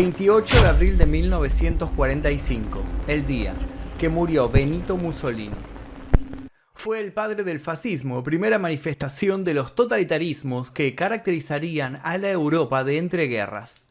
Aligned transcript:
28 0.00 0.62
de 0.62 0.68
abril 0.68 0.96
de 0.96 1.06
1945, 1.06 2.84
el 3.08 3.26
día 3.26 3.52
que 3.98 4.08
murió 4.08 4.48
Benito 4.48 4.96
Mussolini. 4.96 5.56
Fue 6.72 7.00
el 7.00 7.12
padre 7.12 7.42
del 7.42 7.58
fascismo, 7.58 8.22
primera 8.22 8.60
manifestación 8.60 9.42
de 9.42 9.54
los 9.54 9.74
totalitarismos 9.74 10.70
que 10.70 10.94
caracterizarían 10.94 11.98
a 12.04 12.16
la 12.16 12.30
Europa 12.30 12.84
de 12.84 12.98
entreguerras. 12.98 13.86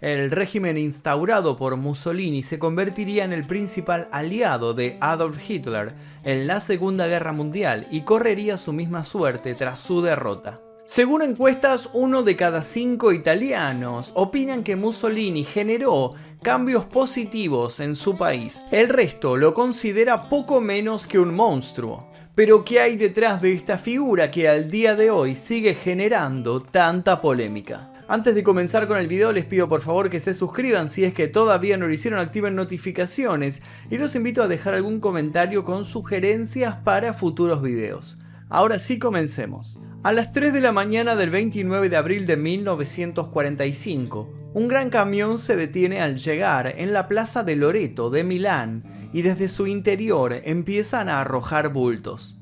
El 0.00 0.30
régimen 0.30 0.78
instaurado 0.78 1.56
por 1.56 1.74
Mussolini 1.76 2.44
se 2.44 2.60
convertiría 2.60 3.24
en 3.24 3.32
el 3.32 3.44
principal 3.44 4.08
aliado 4.12 4.74
de 4.74 4.96
Adolf 5.00 5.38
Hitler 5.50 5.92
en 6.22 6.46
la 6.46 6.60
Segunda 6.60 7.08
Guerra 7.08 7.32
Mundial 7.32 7.88
y 7.90 8.02
correría 8.02 8.58
su 8.58 8.72
misma 8.72 9.02
suerte 9.02 9.56
tras 9.56 9.80
su 9.80 10.02
derrota. 10.02 10.60
Según 10.90 11.20
encuestas, 11.20 11.90
uno 11.92 12.22
de 12.22 12.34
cada 12.34 12.62
cinco 12.62 13.12
italianos 13.12 14.10
opinan 14.14 14.64
que 14.64 14.74
Mussolini 14.74 15.44
generó 15.44 16.14
cambios 16.40 16.86
positivos 16.86 17.80
en 17.80 17.94
su 17.94 18.16
país. 18.16 18.64
El 18.70 18.88
resto 18.88 19.36
lo 19.36 19.52
considera 19.52 20.30
poco 20.30 20.62
menos 20.62 21.06
que 21.06 21.18
un 21.18 21.34
monstruo. 21.34 22.10
Pero 22.34 22.64
¿qué 22.64 22.80
hay 22.80 22.96
detrás 22.96 23.42
de 23.42 23.52
esta 23.52 23.76
figura 23.76 24.30
que 24.30 24.48
al 24.48 24.70
día 24.70 24.96
de 24.96 25.10
hoy 25.10 25.36
sigue 25.36 25.74
generando 25.74 26.60
tanta 26.60 27.20
polémica? 27.20 27.92
Antes 28.08 28.34
de 28.34 28.42
comenzar 28.42 28.88
con 28.88 28.96
el 28.96 29.08
video 29.08 29.30
les 29.30 29.44
pido 29.44 29.68
por 29.68 29.82
favor 29.82 30.08
que 30.08 30.20
se 30.20 30.32
suscriban 30.32 30.88
si 30.88 31.04
es 31.04 31.12
que 31.12 31.28
todavía 31.28 31.76
no 31.76 31.86
lo 31.86 31.92
hicieron, 31.92 32.18
activen 32.18 32.54
notificaciones 32.54 33.60
y 33.90 33.98
los 33.98 34.14
invito 34.14 34.42
a 34.42 34.48
dejar 34.48 34.72
algún 34.72 35.00
comentario 35.00 35.66
con 35.66 35.84
sugerencias 35.84 36.76
para 36.76 37.12
futuros 37.12 37.60
videos. 37.60 38.16
Ahora 38.48 38.78
sí 38.78 38.98
comencemos. 38.98 39.78
A 40.04 40.12
las 40.12 40.32
3 40.32 40.52
de 40.52 40.60
la 40.60 40.70
mañana 40.70 41.16
del 41.16 41.30
29 41.30 41.88
de 41.88 41.96
abril 41.96 42.24
de 42.24 42.36
1945, 42.36 44.32
un 44.54 44.68
gran 44.68 44.90
camión 44.90 45.40
se 45.40 45.56
detiene 45.56 46.00
al 46.00 46.18
llegar 46.18 46.72
en 46.78 46.92
la 46.92 47.08
plaza 47.08 47.42
de 47.42 47.56
Loreto 47.56 48.08
de 48.08 48.22
Milán 48.22 49.10
y 49.12 49.22
desde 49.22 49.48
su 49.48 49.66
interior 49.66 50.40
empiezan 50.44 51.08
a 51.08 51.20
arrojar 51.20 51.72
bultos. 51.72 52.37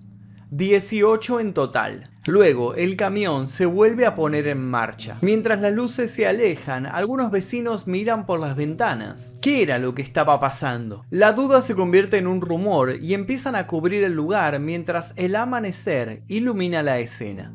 18 0.50 1.40
en 1.40 1.52
total. 1.54 2.10
Luego, 2.26 2.74
el 2.74 2.96
camión 2.96 3.48
se 3.48 3.66
vuelve 3.66 4.06
a 4.06 4.14
poner 4.14 4.46
en 4.46 4.64
marcha. 4.64 5.18
Mientras 5.22 5.60
las 5.60 5.72
luces 5.72 6.10
se 6.10 6.26
alejan, 6.26 6.86
algunos 6.86 7.30
vecinos 7.30 7.86
miran 7.86 8.26
por 8.26 8.40
las 8.40 8.56
ventanas. 8.56 9.36
¿Qué 9.40 9.62
era 9.62 9.78
lo 9.78 9.94
que 9.94 10.02
estaba 10.02 10.38
pasando? 10.38 11.04
La 11.10 11.32
duda 11.32 11.62
se 11.62 11.74
convierte 11.74 12.18
en 12.18 12.26
un 12.26 12.40
rumor 12.40 12.96
y 13.00 13.14
empiezan 13.14 13.56
a 13.56 13.66
cubrir 13.66 14.04
el 14.04 14.12
lugar 14.12 14.58
mientras 14.60 15.14
el 15.16 15.36
amanecer 15.36 16.22
ilumina 16.28 16.82
la 16.82 16.98
escena. 16.98 17.52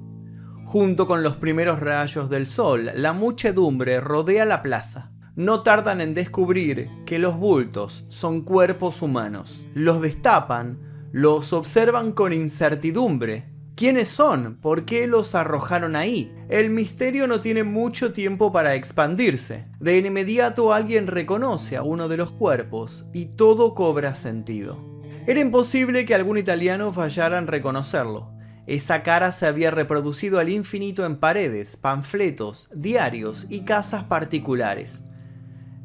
Junto 0.65 1.07
con 1.07 1.23
los 1.23 1.35
primeros 1.35 1.79
rayos 1.79 2.29
del 2.29 2.47
sol, 2.47 2.91
la 2.95 3.13
muchedumbre 3.13 3.99
rodea 3.99 4.45
la 4.45 4.61
plaza. 4.61 5.11
No 5.35 5.63
tardan 5.63 6.01
en 6.01 6.13
descubrir 6.13 6.89
que 7.05 7.19
los 7.19 7.37
bultos 7.37 8.05
son 8.09 8.41
cuerpos 8.41 9.01
humanos. 9.01 9.67
Los 9.73 10.01
destapan, 10.01 10.90
los 11.11 11.53
observan 11.53 12.11
con 12.11 12.33
incertidumbre 12.33 13.51
¿Quiénes 13.81 14.09
son? 14.09 14.57
¿Por 14.61 14.85
qué 14.85 15.07
los 15.07 15.33
arrojaron 15.33 15.95
ahí? 15.95 16.31
El 16.49 16.69
misterio 16.69 17.25
no 17.25 17.39
tiene 17.39 17.63
mucho 17.63 18.13
tiempo 18.13 18.51
para 18.51 18.75
expandirse. 18.75 19.63
De 19.79 19.97
inmediato 19.97 20.71
alguien 20.71 21.07
reconoce 21.07 21.77
a 21.77 21.81
uno 21.81 22.07
de 22.07 22.17
los 22.17 22.31
cuerpos 22.31 23.05
y 23.11 23.25
todo 23.25 23.73
cobra 23.73 24.13
sentido. 24.13 24.77
Era 25.25 25.39
imposible 25.39 26.05
que 26.05 26.13
algún 26.13 26.37
italiano 26.37 26.93
fallara 26.93 27.39
en 27.39 27.47
reconocerlo. 27.47 28.31
Esa 28.67 29.01
cara 29.01 29.31
se 29.31 29.47
había 29.47 29.71
reproducido 29.71 30.37
al 30.37 30.49
infinito 30.49 31.03
en 31.03 31.15
paredes, 31.15 31.75
panfletos, 31.75 32.69
diarios 32.75 33.47
y 33.49 33.61
casas 33.61 34.03
particulares. 34.03 35.05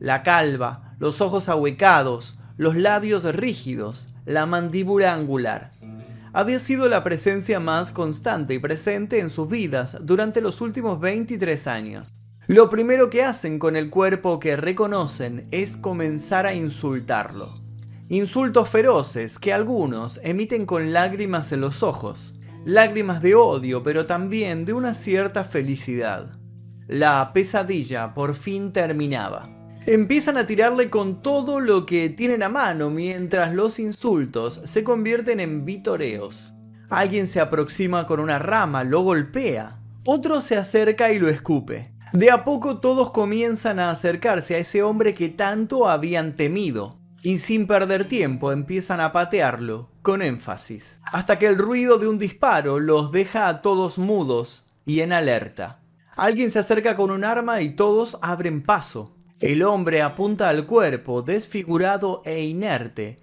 La 0.00 0.22
calva, 0.22 0.94
los 0.98 1.22
ojos 1.22 1.48
ahuecados, 1.48 2.38
los 2.58 2.76
labios 2.76 3.24
rígidos, 3.34 4.12
la 4.26 4.44
mandíbula 4.44 5.14
angular 5.14 5.70
había 6.36 6.58
sido 6.58 6.90
la 6.90 7.02
presencia 7.02 7.60
más 7.60 7.92
constante 7.92 8.52
y 8.52 8.58
presente 8.58 9.20
en 9.20 9.30
sus 9.30 9.48
vidas 9.48 9.96
durante 10.02 10.42
los 10.42 10.60
últimos 10.60 11.00
23 11.00 11.66
años. 11.66 12.12
Lo 12.46 12.68
primero 12.68 13.08
que 13.08 13.24
hacen 13.24 13.58
con 13.58 13.74
el 13.74 13.88
cuerpo 13.88 14.38
que 14.38 14.54
reconocen 14.54 15.48
es 15.50 15.78
comenzar 15.78 16.44
a 16.44 16.52
insultarlo. 16.52 17.54
Insultos 18.10 18.68
feroces 18.68 19.38
que 19.38 19.54
algunos 19.54 20.20
emiten 20.22 20.66
con 20.66 20.92
lágrimas 20.92 21.52
en 21.52 21.62
los 21.62 21.82
ojos, 21.82 22.34
lágrimas 22.66 23.22
de 23.22 23.34
odio 23.34 23.82
pero 23.82 24.04
también 24.04 24.66
de 24.66 24.74
una 24.74 24.92
cierta 24.92 25.42
felicidad. 25.42 26.38
La 26.86 27.30
pesadilla 27.32 28.12
por 28.12 28.34
fin 28.34 28.74
terminaba. 28.74 29.55
Empiezan 29.86 30.36
a 30.36 30.48
tirarle 30.48 30.90
con 30.90 31.22
todo 31.22 31.60
lo 31.60 31.86
que 31.86 32.08
tienen 32.08 32.42
a 32.42 32.48
mano 32.48 32.90
mientras 32.90 33.54
los 33.54 33.78
insultos 33.78 34.60
se 34.64 34.82
convierten 34.82 35.38
en 35.38 35.64
vitoreos. 35.64 36.54
Alguien 36.90 37.28
se 37.28 37.38
aproxima 37.38 38.04
con 38.04 38.18
una 38.18 38.40
rama, 38.40 38.82
lo 38.82 39.02
golpea. 39.02 39.78
Otro 40.04 40.40
se 40.40 40.56
acerca 40.56 41.12
y 41.12 41.20
lo 41.20 41.28
escupe. 41.28 41.92
De 42.12 42.32
a 42.32 42.42
poco 42.42 42.80
todos 42.80 43.12
comienzan 43.12 43.78
a 43.78 43.90
acercarse 43.90 44.56
a 44.56 44.58
ese 44.58 44.82
hombre 44.82 45.14
que 45.14 45.28
tanto 45.28 45.88
habían 45.88 46.34
temido. 46.34 46.98
Y 47.22 47.38
sin 47.38 47.68
perder 47.68 48.08
tiempo 48.08 48.50
empiezan 48.50 49.00
a 49.00 49.12
patearlo 49.12 49.92
con 50.02 50.20
énfasis. 50.20 50.98
Hasta 51.12 51.38
que 51.38 51.46
el 51.46 51.58
ruido 51.58 51.98
de 51.98 52.08
un 52.08 52.18
disparo 52.18 52.80
los 52.80 53.12
deja 53.12 53.46
a 53.46 53.62
todos 53.62 53.98
mudos 53.98 54.64
y 54.84 54.98
en 54.98 55.12
alerta. 55.12 55.78
Alguien 56.16 56.50
se 56.50 56.58
acerca 56.58 56.96
con 56.96 57.12
un 57.12 57.22
arma 57.22 57.60
y 57.60 57.76
todos 57.76 58.18
abren 58.20 58.64
paso. 58.64 59.15
El 59.40 59.62
hombre 59.64 60.00
apunta 60.00 60.48
al 60.48 60.66
cuerpo 60.66 61.20
desfigurado 61.20 62.22
e 62.24 62.44
inerte 62.44 63.16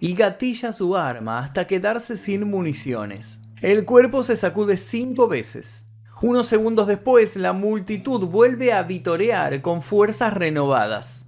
y 0.00 0.14
gatilla 0.14 0.72
su 0.72 0.96
arma 0.96 1.40
hasta 1.40 1.66
quedarse 1.66 2.16
sin 2.16 2.48
municiones. 2.48 3.40
El 3.60 3.84
cuerpo 3.84 4.24
se 4.24 4.36
sacude 4.36 4.78
cinco 4.78 5.28
veces. 5.28 5.84
Unos 6.22 6.46
segundos 6.46 6.86
después, 6.86 7.36
la 7.36 7.52
multitud 7.52 8.26
vuelve 8.26 8.72
a 8.72 8.82
vitorear 8.82 9.60
con 9.60 9.82
fuerzas 9.82 10.32
renovadas. 10.32 11.26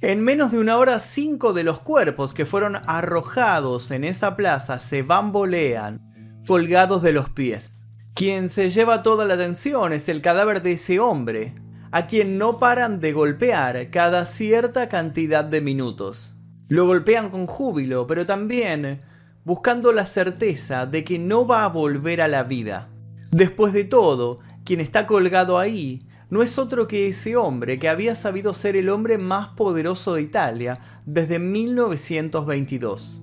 En 0.00 0.20
menos 0.20 0.50
de 0.50 0.58
una 0.58 0.76
hora, 0.76 0.98
cinco 0.98 1.52
de 1.52 1.62
los 1.62 1.78
cuerpos 1.78 2.34
que 2.34 2.46
fueron 2.46 2.76
arrojados 2.86 3.92
en 3.92 4.02
esa 4.02 4.34
plaza 4.34 4.80
se 4.80 5.02
bambolean, 5.02 6.42
colgados 6.46 7.02
de 7.02 7.12
los 7.12 7.28
pies. 7.28 7.84
Quien 8.14 8.48
se 8.48 8.70
lleva 8.70 9.04
toda 9.04 9.24
la 9.26 9.34
atención 9.34 9.92
es 9.92 10.08
el 10.08 10.22
cadáver 10.22 10.62
de 10.62 10.72
ese 10.72 10.98
hombre, 10.98 11.54
a 11.92 12.06
quien 12.06 12.38
no 12.38 12.58
paran 12.58 13.00
de 13.00 13.12
golpear 13.12 13.90
cada 13.90 14.26
cierta 14.26 14.88
cantidad 14.88 15.44
de 15.44 15.60
minutos. 15.60 16.34
Lo 16.68 16.86
golpean 16.86 17.30
con 17.30 17.46
júbilo, 17.46 18.06
pero 18.06 18.26
también 18.26 19.00
buscando 19.44 19.92
la 19.92 20.06
certeza 20.06 20.86
de 20.86 21.02
que 21.02 21.18
no 21.18 21.46
va 21.46 21.64
a 21.64 21.68
volver 21.68 22.20
a 22.20 22.28
la 22.28 22.44
vida. 22.44 22.88
Después 23.32 23.72
de 23.72 23.84
todo, 23.84 24.38
quien 24.64 24.80
está 24.80 25.06
colgado 25.06 25.58
ahí 25.58 26.06
no 26.30 26.42
es 26.42 26.58
otro 26.58 26.86
que 26.86 27.08
ese 27.08 27.36
hombre 27.36 27.80
que 27.80 27.88
había 27.88 28.14
sabido 28.14 28.54
ser 28.54 28.76
el 28.76 28.88
hombre 28.88 29.18
más 29.18 29.48
poderoso 29.48 30.14
de 30.14 30.22
Italia 30.22 30.78
desde 31.04 31.40
1922, 31.40 33.20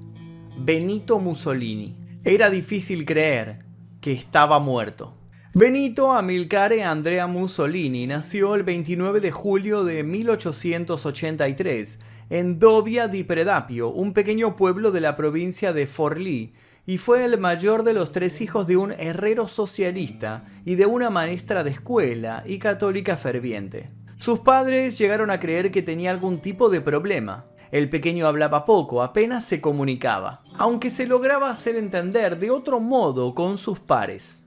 Benito 0.60 1.20
Mussolini. 1.20 1.96
Era 2.26 2.50
difícil 2.50 3.06
creer 3.06 3.64
que 4.02 4.12
estaba 4.12 4.60
muerto. 4.60 5.17
Benito 5.58 6.14
Amilcare 6.14 6.84
Andrea 6.84 7.26
Mussolini 7.26 8.06
nació 8.06 8.54
el 8.54 8.62
29 8.62 9.20
de 9.22 9.32
julio 9.32 9.84
de 9.84 10.04
1883 10.04 11.98
en 12.30 12.60
Dovia 12.60 13.08
di 13.08 13.24
Predapio, 13.24 13.90
un 13.90 14.14
pequeño 14.14 14.56
pueblo 14.56 14.92
de 14.92 15.02
la 15.02 15.16
provincia 15.16 15.74
de 15.74 15.88
Forlì, 15.88 16.54
y 16.86 17.00
fue 17.00 17.26
el 17.26 17.40
mayor 17.40 17.84
de 17.84 17.94
los 17.94 18.12
tres 18.12 18.40
hijos 18.40 18.68
de 18.68 18.78
un 18.78 18.92
herrero 18.92 19.48
socialista 19.48 20.46
y 20.64 20.76
de 20.76 20.86
una 20.86 21.10
maestra 21.10 21.64
de 21.64 21.72
escuela 21.72 22.44
y 22.46 22.60
católica 22.60 23.18
ferviente. 23.18 23.90
Sus 24.18 24.42
padres 24.42 25.00
llegaron 25.00 25.32
a 25.32 25.40
creer 25.40 25.72
que 25.72 25.82
tenía 25.82 26.12
algún 26.12 26.38
tipo 26.38 26.70
de 26.70 26.82
problema. 26.82 27.48
El 27.72 27.90
pequeño 27.90 28.28
hablaba 28.28 28.64
poco, 28.64 29.02
apenas 29.02 29.44
se 29.44 29.60
comunicaba, 29.60 30.44
aunque 30.60 30.92
se 30.92 31.08
lograba 31.08 31.50
hacer 31.50 31.78
entender 31.78 32.38
de 32.38 32.52
otro 32.52 32.80
modo 32.80 33.34
con 33.34 33.58
sus 33.58 33.80
pares. 33.80 34.47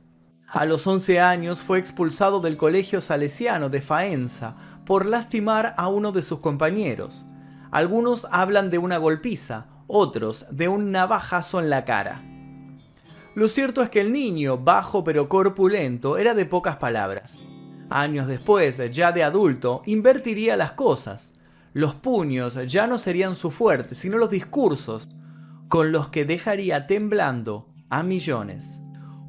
A 0.52 0.64
los 0.64 0.84
11 0.84 1.20
años 1.20 1.60
fue 1.60 1.78
expulsado 1.78 2.40
del 2.40 2.56
colegio 2.56 3.00
salesiano 3.00 3.70
de 3.70 3.80
Faenza 3.80 4.56
por 4.84 5.06
lastimar 5.06 5.74
a 5.76 5.86
uno 5.86 6.10
de 6.10 6.24
sus 6.24 6.40
compañeros. 6.40 7.24
Algunos 7.70 8.26
hablan 8.32 8.68
de 8.68 8.78
una 8.78 8.98
golpiza, 8.98 9.68
otros 9.86 10.46
de 10.50 10.66
un 10.66 10.90
navajazo 10.90 11.60
en 11.60 11.70
la 11.70 11.84
cara. 11.84 12.24
Lo 13.36 13.46
cierto 13.46 13.80
es 13.80 13.90
que 13.90 14.00
el 14.00 14.12
niño, 14.12 14.58
bajo 14.58 15.04
pero 15.04 15.28
corpulento, 15.28 16.18
era 16.18 16.34
de 16.34 16.46
pocas 16.46 16.78
palabras. 16.78 17.40
Años 17.88 18.26
después, 18.26 18.80
ya 18.90 19.12
de 19.12 19.22
adulto, 19.22 19.82
invertiría 19.86 20.56
las 20.56 20.72
cosas. 20.72 21.34
Los 21.74 21.94
puños 21.94 22.58
ya 22.66 22.88
no 22.88 22.98
serían 22.98 23.36
su 23.36 23.52
fuerte, 23.52 23.94
sino 23.94 24.18
los 24.18 24.30
discursos, 24.30 25.08
con 25.68 25.92
los 25.92 26.08
que 26.08 26.24
dejaría 26.24 26.88
temblando 26.88 27.68
a 27.88 28.02
millones. 28.02 28.80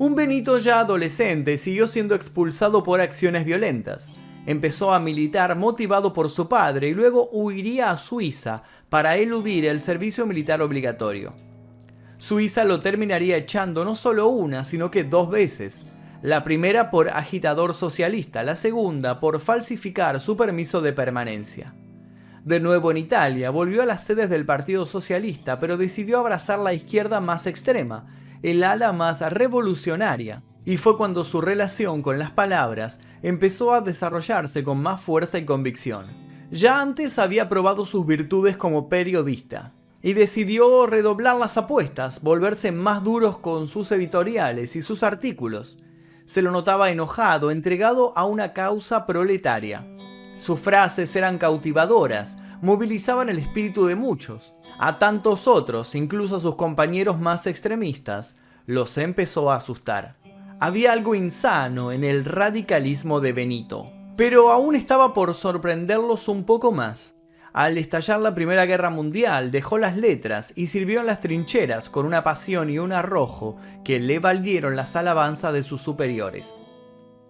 Un 0.02 0.16
Benito 0.16 0.58
ya 0.58 0.80
adolescente 0.80 1.60
siguió 1.60 1.88
siendo 1.88 2.16
expulsado 2.16 2.82
por 2.82 3.02
acciones 3.02 3.46
violentas. 3.46 4.12
Empezó 4.48 4.96
a 4.96 5.00
militar 5.00 5.56
motivado 5.56 6.12
por 6.12 6.32
su 6.32 6.50
padre 6.50 6.88
y 6.88 6.96
luego 6.96 7.30
huiría 7.32 7.92
a 7.92 8.00
Suiza 8.00 8.64
para 8.90 9.18
eludir 9.18 9.64
el 9.68 9.80
servicio 9.80 10.26
militar 10.26 10.64
obligatorio. 10.64 11.36
Suiza 12.18 12.64
lo 12.64 12.80
terminaría 12.80 13.38
echando 13.38 13.86
no 13.86 13.96
solo 13.96 14.30
una, 14.30 14.64
sino 14.64 14.90
que 14.90 15.04
dos 15.04 15.30
veces. 15.30 15.84
La 16.24 16.44
primera 16.44 16.90
por 16.90 17.10
agitador 17.10 17.76
socialista, 17.76 18.42
la 18.42 18.56
segunda 18.56 19.20
por 19.20 19.40
falsificar 19.40 20.20
su 20.20 20.36
permiso 20.36 20.82
de 20.82 20.94
permanencia. 20.94 21.76
De 22.44 22.60
nuevo 22.60 22.90
en 22.90 22.98
Italia, 22.98 23.52
volvió 23.52 23.84
a 23.84 23.86
las 23.86 24.04
sedes 24.04 24.32
del 24.32 24.48
Partido 24.48 24.88
Socialista, 24.88 25.60
pero 25.60 25.78
decidió 25.78 26.18
abrazar 26.18 26.58
la 26.58 26.74
izquierda 26.74 27.22
más 27.22 27.46
extrema, 27.46 28.08
el 28.44 28.64
ala 28.64 28.94
más 28.94 29.22
revolucionaria, 29.22 30.44
y 30.66 30.78
fue 30.78 30.98
cuando 30.98 31.26
su 31.26 31.42
relación 31.42 32.02
con 32.02 32.20
las 32.20 32.32
palabras 32.32 33.00
empezó 33.24 33.74
a 33.74 33.82
desarrollarse 33.82 34.64
con 34.64 34.82
más 34.82 35.02
fuerza 35.02 35.38
y 35.38 35.46
convicción. 35.46 36.08
Ya 36.52 36.82
antes 36.82 37.18
había 37.18 37.50
probado 37.50 37.86
sus 37.86 38.06
virtudes 38.06 38.58
como 38.58 38.90
periodista, 38.90 39.74
y 40.04 40.14
decidió 40.14 40.88
redoblar 40.88 41.38
las 41.38 41.58
apuestas, 41.58 42.22
volverse 42.22 42.72
más 42.72 43.04
duros 43.04 43.38
con 43.38 43.68
sus 43.68 43.92
editoriales 43.92 44.76
y 44.76 44.82
sus 44.82 45.04
artículos. 45.04 45.78
Se 46.26 46.42
lo 46.42 46.52
notaba 46.52 46.90
enojado, 46.90 47.52
entregado 47.52 48.14
a 48.18 48.26
una 48.26 48.54
causa 48.54 49.06
proletaria. 49.06 49.86
Sus 50.40 50.60
frases 50.60 51.16
eran 51.16 51.38
cautivadoras, 51.38 52.38
movilizaban 52.62 53.30
el 53.30 53.40
espíritu 53.40 53.86
de 53.86 53.96
muchos. 53.96 54.54
A 54.80 55.00
tantos 55.00 55.48
otros, 55.48 55.96
incluso 55.96 56.38
a 56.38 56.40
sus 56.40 56.56
compañeros 56.56 57.20
más 57.20 57.48
extremistas, 57.48 58.38
los 58.66 58.98
empezó 58.98 59.52
a 59.52 59.56
asustar. 59.56 60.18
Había 60.60 60.92
algo 60.92 61.16
insano 61.16 61.92
en 61.92 62.04
el 62.04 62.24
radicalismo 62.24 63.20
de 63.20 63.34
Benito, 63.34 63.92
pero 64.16 64.52
aún 64.52 64.76
estaba 64.76 65.14
por 65.14 65.34
sorprenderlos 65.34 66.28
un 66.28 66.44
poco 66.44 66.72
más. 66.72 67.16
Al 67.54 67.78
estallar 67.78 68.22
la 68.22 68.34
Primera 68.34 68.66
Guerra 68.66 68.90
Mundial 68.90 69.52
dejó 69.52 69.78
las 69.78 69.98
letras 69.98 70.54
y 70.56 70.68
sirvió 70.68 71.02
en 71.02 71.08
las 71.08 71.20
trincheras 71.20 71.90
con 71.90 72.06
una 72.06 72.24
pasión 72.24 72.70
y 72.70 72.80
un 72.80 72.94
arrojo 72.94 73.58
que 73.84 74.00
le 74.00 74.20
valieron 74.20 74.76
las 74.76 74.96
alabanzas 74.96 75.52
de 75.52 75.64
sus 75.64 75.82
superiores. 75.82 76.60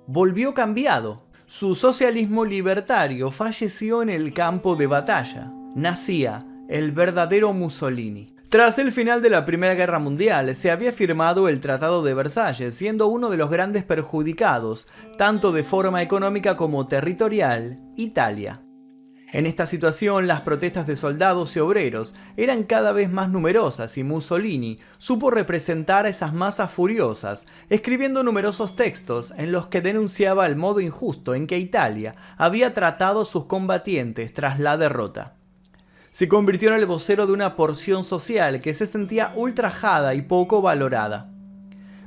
Volvió 0.06 0.54
cambiado, 0.54 1.24
su 1.52 1.76
socialismo 1.76 2.46
libertario 2.46 3.30
falleció 3.30 4.02
en 4.02 4.10
el 4.10 4.34
campo 4.34 4.78
de 4.78 4.88
batalla. 4.88 5.52
Nacía 5.76 6.46
el 6.70 6.94
verdadero 6.94 7.52
Mussolini. 7.52 8.34
Tras 8.48 8.80
el 8.80 8.94
final 8.94 9.22
de 9.22 9.32
la 9.32 9.46
Primera 9.46 9.76
Guerra 9.76 10.00
Mundial, 10.00 10.56
se 10.56 10.72
había 10.72 10.94
firmado 10.94 11.50
el 11.50 11.60
Tratado 11.60 12.04
de 12.04 12.14
Versalles, 12.14 12.74
siendo 12.74 13.08
uno 13.08 13.30
de 13.30 13.36
los 13.36 13.50
grandes 13.50 13.84
perjudicados, 13.84 14.88
tanto 15.18 15.52
de 15.52 15.66
forma 15.66 16.02
económica 16.02 16.56
como 16.56 16.88
territorial, 16.88 17.82
Italia. 17.98 18.62
En 19.34 19.46
esta 19.46 19.66
situación, 19.66 20.28
las 20.28 20.42
protestas 20.42 20.86
de 20.86 20.98
soldados 20.98 21.56
y 21.56 21.60
obreros 21.60 22.16
eran 22.36 22.64
cada 22.64 22.92
vez 22.92 23.10
más 23.10 23.30
numerosas 23.30 23.98
y 23.98 24.04
Mussolini 24.04 24.78
supo 24.98 25.32
representar 25.32 26.06
a 26.06 26.10
esas 26.10 26.34
masas 26.34 26.70
furiosas, 26.70 27.48
escribiendo 27.70 28.24
numerosos 28.24 28.76
textos 28.76 29.34
en 29.38 29.54
los 29.54 29.68
que 29.68 29.80
denunciaba 29.80 30.46
el 30.48 30.58
modo 30.58 30.82
injusto 30.82 31.34
en 31.34 31.48
que 31.48 31.60
Italia 31.60 32.14
había 32.38 32.74
tratado 32.74 33.22
a 33.22 33.26
sus 33.26 33.46
combatientes 33.46 34.34
tras 34.34 34.60
la 34.60 34.76
derrota. 34.76 35.36
Se 36.10 36.28
convirtió 36.28 36.74
en 36.74 36.76
el 36.76 36.86
vocero 36.86 37.26
de 37.26 37.32
una 37.32 37.56
porción 37.56 38.04
social 38.04 38.60
que 38.60 38.74
se 38.74 38.86
sentía 38.86 39.32
ultrajada 39.38 40.14
y 40.14 40.24
poco 40.24 40.62
valorada. 40.62 41.32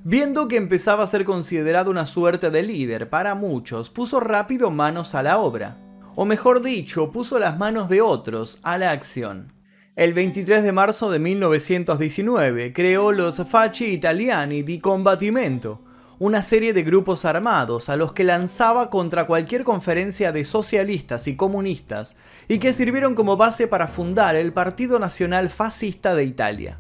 Viendo 0.03 0.47
que 0.47 0.59
empezaba 0.59 1.05
a 1.05 1.06
ser 1.06 1.25
considerado 1.25 1.91
una 1.91 2.05
suerte 2.05 2.50
de 2.50 2.62
líder 2.62 3.09
para 3.09 3.35
muchos, 3.35 3.88
puso 3.88 4.20
rápido 4.20 4.70
manos 4.70 5.15
a 5.15 5.23
la 5.23 5.38
obra 5.38 5.79
o 6.17 6.25
mejor 6.25 6.63
dicho, 6.63 7.11
puso 7.11 7.39
las 7.39 7.59
manos 7.59 7.89
de 7.89 8.01
otros 8.01 8.59
a 8.63 8.79
la 8.79 8.91
acción. 8.91 9.53
El 9.97 10.13
23 10.13 10.63
de 10.63 10.73
marzo 10.73 11.11
de 11.11 11.19
1919 11.19 12.73
creó 12.73 13.13
los 13.13 13.37
Facci 13.49 13.87
Italiani 13.87 14.63
di 14.63 14.79
Combattimento, 14.79 15.83
una 16.19 16.43
serie 16.43 16.73
de 16.73 16.83
grupos 16.83 17.25
armados 17.25 17.89
a 17.89 17.97
los 17.97 18.13
que 18.13 18.25
lanzaba 18.25 18.91
contra 18.91 19.27
cualquier 19.27 19.65
conferencia 19.65 20.31
de 20.33 20.45
socialistas 20.45 21.27
y 21.27 21.37
comunistas 21.37 22.17
y 22.49 22.59
que 22.59 22.73
sirvieron 22.73 23.15
como 23.15 23.37
base 23.37 23.67
para 23.67 23.89
fundar 23.89 24.37
el 24.37 24.53
Partido 24.53 24.99
Nacional 24.99 25.49
Fascista 25.49 26.15
de 26.15 26.25
Italia. 26.25 26.79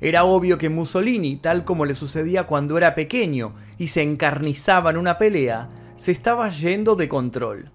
Era 0.00 0.24
obvio 0.24 0.58
que 0.58 0.68
Mussolini, 0.68 1.36
tal 1.36 1.64
como 1.64 1.84
le 1.84 1.94
sucedía 1.94 2.48
cuando 2.48 2.76
era 2.76 2.96
pequeño 2.96 3.54
y 3.78 3.88
se 3.88 4.02
encarnizaba 4.02 4.90
en 4.90 4.96
una 4.96 5.18
pelea, 5.18 5.68
se 5.96 6.10
estaba 6.10 6.48
yendo 6.48 6.96
de 6.96 7.08
control 7.08 7.70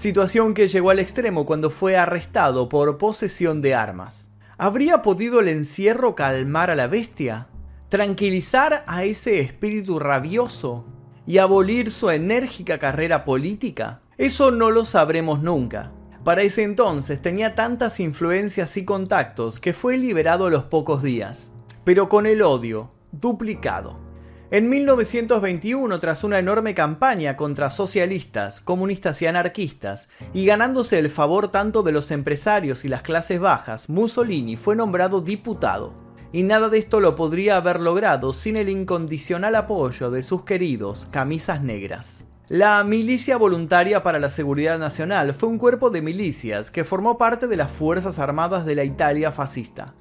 situación 0.00 0.54
que 0.54 0.66
llegó 0.66 0.88
al 0.88 0.98
extremo 0.98 1.44
cuando 1.44 1.68
fue 1.68 1.98
arrestado 1.98 2.70
por 2.70 2.96
posesión 2.96 3.60
de 3.60 3.74
armas. 3.74 4.30
¿Habría 4.56 5.02
podido 5.02 5.40
el 5.40 5.48
encierro 5.48 6.14
calmar 6.14 6.70
a 6.70 6.74
la 6.74 6.86
bestia? 6.86 7.48
¿Tranquilizar 7.90 8.82
a 8.86 9.04
ese 9.04 9.40
espíritu 9.40 9.98
rabioso? 9.98 10.86
¿Y 11.26 11.36
abolir 11.36 11.92
su 11.92 12.08
enérgica 12.08 12.78
carrera 12.78 13.26
política? 13.26 14.00
Eso 14.16 14.50
no 14.50 14.70
lo 14.70 14.86
sabremos 14.86 15.42
nunca. 15.42 15.92
Para 16.24 16.42
ese 16.42 16.62
entonces 16.62 17.20
tenía 17.20 17.54
tantas 17.54 18.00
influencias 18.00 18.78
y 18.78 18.86
contactos 18.86 19.60
que 19.60 19.74
fue 19.74 19.98
liberado 19.98 20.46
a 20.46 20.50
los 20.50 20.64
pocos 20.64 21.02
días, 21.02 21.52
pero 21.84 22.08
con 22.08 22.24
el 22.24 22.40
odio 22.40 22.88
duplicado. 23.12 24.09
En 24.52 24.68
1921, 24.68 26.00
tras 26.00 26.24
una 26.24 26.40
enorme 26.40 26.74
campaña 26.74 27.36
contra 27.36 27.70
socialistas, 27.70 28.60
comunistas 28.60 29.22
y 29.22 29.26
anarquistas, 29.26 30.08
y 30.34 30.44
ganándose 30.44 30.98
el 30.98 31.08
favor 31.08 31.52
tanto 31.52 31.84
de 31.84 31.92
los 31.92 32.10
empresarios 32.10 32.84
y 32.84 32.88
las 32.88 33.02
clases 33.02 33.38
bajas, 33.38 33.88
Mussolini 33.88 34.56
fue 34.56 34.74
nombrado 34.74 35.20
diputado. 35.20 35.94
Y 36.32 36.42
nada 36.42 36.68
de 36.68 36.78
esto 36.78 36.98
lo 36.98 37.14
podría 37.14 37.58
haber 37.58 37.78
logrado 37.78 38.32
sin 38.32 38.56
el 38.56 38.68
incondicional 38.68 39.54
apoyo 39.54 40.10
de 40.10 40.24
sus 40.24 40.42
queridos 40.42 41.06
camisas 41.12 41.62
negras. 41.62 42.24
La 42.48 42.82
Milicia 42.82 43.36
Voluntaria 43.36 44.02
para 44.02 44.18
la 44.18 44.30
Seguridad 44.30 44.80
Nacional 44.80 45.32
fue 45.32 45.48
un 45.48 45.58
cuerpo 45.58 45.90
de 45.90 46.02
milicias 46.02 46.72
que 46.72 46.82
formó 46.82 47.18
parte 47.18 47.46
de 47.46 47.56
las 47.56 47.70
Fuerzas 47.70 48.18
Armadas 48.18 48.66
de 48.66 48.74
la 48.74 48.82
Italia 48.82 49.30
fascista. 49.30 49.94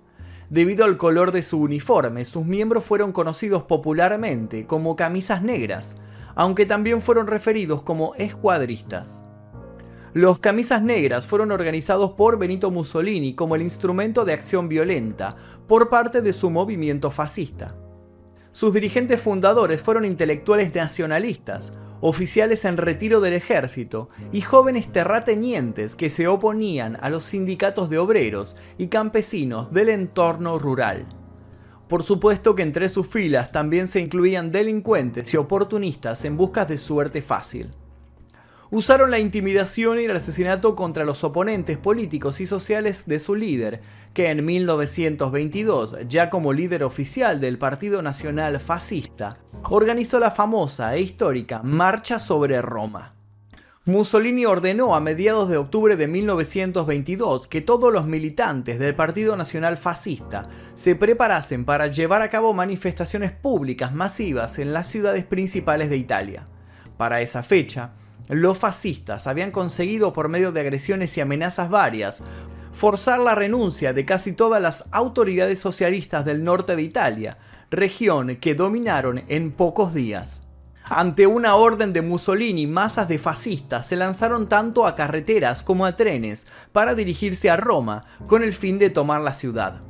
Debido 0.49 0.83
al 0.83 0.97
color 0.97 1.31
de 1.31 1.43
su 1.43 1.59
uniforme, 1.59 2.25
sus 2.25 2.43
miembros 2.43 2.83
fueron 2.83 3.11
conocidos 3.11 3.63
popularmente 3.63 4.65
como 4.65 4.95
camisas 4.95 5.43
negras, 5.43 5.95
aunque 6.33 6.65
también 6.65 7.03
fueron 7.03 7.27
referidos 7.27 7.83
como 7.83 8.15
escuadristas. 8.15 9.23
Los 10.13 10.39
camisas 10.39 10.81
negras 10.81 11.27
fueron 11.27 11.51
organizados 11.51 12.13
por 12.13 12.39
Benito 12.39 12.71
Mussolini 12.71 13.35
como 13.35 13.55
el 13.55 13.61
instrumento 13.61 14.25
de 14.25 14.33
acción 14.33 14.67
violenta 14.67 15.35
por 15.67 15.89
parte 15.89 16.23
de 16.23 16.33
su 16.33 16.49
movimiento 16.49 17.11
fascista. 17.11 17.75
Sus 18.51 18.73
dirigentes 18.73 19.21
fundadores 19.21 19.81
fueron 19.81 20.05
intelectuales 20.05 20.73
nacionalistas, 20.73 21.71
oficiales 22.01 22.65
en 22.65 22.77
retiro 22.77 23.21
del 23.21 23.33
ejército 23.33 24.09
y 24.31 24.41
jóvenes 24.41 24.91
terratenientes 24.91 25.95
que 25.95 26.09
se 26.09 26.27
oponían 26.27 26.97
a 27.01 27.09
los 27.09 27.25
sindicatos 27.25 27.89
de 27.89 27.99
obreros 27.99 28.55
y 28.77 28.87
campesinos 28.87 29.71
del 29.71 29.89
entorno 29.89 30.57
rural. 30.57 31.05
Por 31.87 32.03
supuesto 32.03 32.55
que 32.55 32.63
entre 32.63 32.89
sus 32.89 33.07
filas 33.07 33.51
también 33.51 33.87
se 33.87 33.99
incluían 33.99 34.51
delincuentes 34.51 35.33
y 35.33 35.37
oportunistas 35.37 36.23
en 36.25 36.37
busca 36.37 36.65
de 36.65 36.77
suerte 36.77 37.21
fácil 37.21 37.71
usaron 38.71 39.11
la 39.11 39.19
intimidación 39.19 39.99
y 39.99 40.05
el 40.05 40.15
asesinato 40.15 40.75
contra 40.75 41.05
los 41.05 41.23
oponentes 41.23 41.77
políticos 41.77 42.39
y 42.39 42.47
sociales 42.47 43.05
de 43.07 43.19
su 43.19 43.35
líder, 43.35 43.81
que 44.13 44.29
en 44.29 44.45
1922, 44.45 45.97
ya 46.07 46.29
como 46.29 46.53
líder 46.53 46.83
oficial 46.83 47.39
del 47.39 47.57
Partido 47.57 48.01
Nacional 48.01 48.59
Fascista, 48.59 49.37
organizó 49.63 50.19
la 50.19 50.31
famosa 50.31 50.95
e 50.95 51.01
histórica 51.01 51.61
Marcha 51.63 52.19
sobre 52.19 52.61
Roma. 52.61 53.15
Mussolini 53.85 54.45
ordenó 54.45 54.93
a 54.93 54.99
mediados 54.99 55.49
de 55.49 55.57
octubre 55.57 55.95
de 55.95 56.07
1922 56.07 57.47
que 57.47 57.61
todos 57.61 57.91
los 57.91 58.05
militantes 58.05 58.77
del 58.77 58.93
Partido 58.93 59.35
Nacional 59.35 59.77
Fascista 59.77 60.47
se 60.75 60.95
preparasen 60.95 61.65
para 61.65 61.87
llevar 61.87 62.21
a 62.21 62.29
cabo 62.29 62.53
manifestaciones 62.53 63.31
públicas 63.31 63.93
masivas 63.93 64.59
en 64.59 64.73
las 64.73 64.87
ciudades 64.87 65.25
principales 65.25 65.89
de 65.89 65.97
Italia. 65.97 66.45
Para 66.97 67.21
esa 67.21 67.41
fecha, 67.41 67.93
los 68.29 68.57
fascistas 68.57 69.27
habían 69.27 69.51
conseguido 69.51 70.13
por 70.13 70.29
medio 70.29 70.51
de 70.51 70.61
agresiones 70.61 71.17
y 71.17 71.21
amenazas 71.21 71.69
varias 71.69 72.23
forzar 72.71 73.19
la 73.19 73.35
renuncia 73.35 73.91
de 73.91 74.05
casi 74.05 74.31
todas 74.31 74.61
las 74.61 74.85
autoridades 74.91 75.59
socialistas 75.59 76.23
del 76.23 76.43
norte 76.43 76.77
de 76.77 76.81
Italia, 76.81 77.37
región 77.69 78.37
que 78.37 78.55
dominaron 78.55 79.23
en 79.27 79.51
pocos 79.51 79.93
días. 79.93 80.43
Ante 80.85 81.27
una 81.27 81.55
orden 81.55 81.91
de 81.91 82.01
Mussolini, 82.01 82.67
masas 82.67 83.07
de 83.07 83.19
fascistas 83.19 83.87
se 83.87 83.95
lanzaron 83.95 84.47
tanto 84.47 84.87
a 84.87 84.95
carreteras 84.95 85.61
como 85.61 85.85
a 85.85 85.95
trenes 85.95 86.47
para 86.71 86.95
dirigirse 86.95 87.49
a 87.49 87.57
Roma 87.57 88.05
con 88.27 88.43
el 88.43 88.53
fin 88.53 88.79
de 88.79 88.89
tomar 88.89 89.21
la 89.21 89.33
ciudad. 89.33 89.81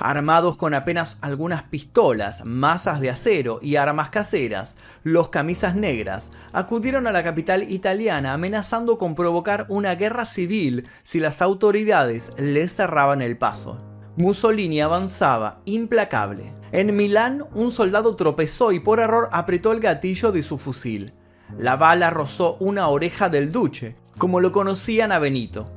Armados 0.00 0.56
con 0.56 0.72
apenas 0.72 1.18
algunas 1.20 1.64
pistolas, 1.64 2.42
masas 2.46 3.00
de 3.00 3.10
acero 3.10 3.58
y 3.60 3.76
armas 3.76 4.08
caseras, 4.08 4.76
los 5.02 5.28
camisas 5.28 5.76
negras 5.76 6.32
acudieron 6.54 7.06
a 7.06 7.12
la 7.12 7.22
capital 7.22 7.70
italiana 7.70 8.32
amenazando 8.32 8.96
con 8.96 9.14
provocar 9.14 9.66
una 9.68 9.94
guerra 9.96 10.24
civil 10.24 10.88
si 11.02 11.20
las 11.20 11.42
autoridades 11.42 12.32
les 12.38 12.74
cerraban 12.74 13.20
el 13.20 13.36
paso. 13.36 13.76
Mussolini 14.16 14.80
avanzaba 14.80 15.60
implacable. 15.66 16.54
En 16.72 16.96
Milán, 16.96 17.44
un 17.54 17.70
soldado 17.70 18.16
tropezó 18.16 18.72
y 18.72 18.80
por 18.80 19.00
error 19.00 19.28
apretó 19.32 19.70
el 19.70 19.80
gatillo 19.80 20.32
de 20.32 20.42
su 20.42 20.56
fusil. 20.56 21.12
La 21.58 21.76
bala 21.76 22.08
rozó 22.08 22.56
una 22.58 22.88
oreja 22.88 23.28
del 23.28 23.52
duce, 23.52 23.96
como 24.16 24.40
lo 24.40 24.50
conocían 24.50 25.12
a 25.12 25.18
Benito 25.18 25.70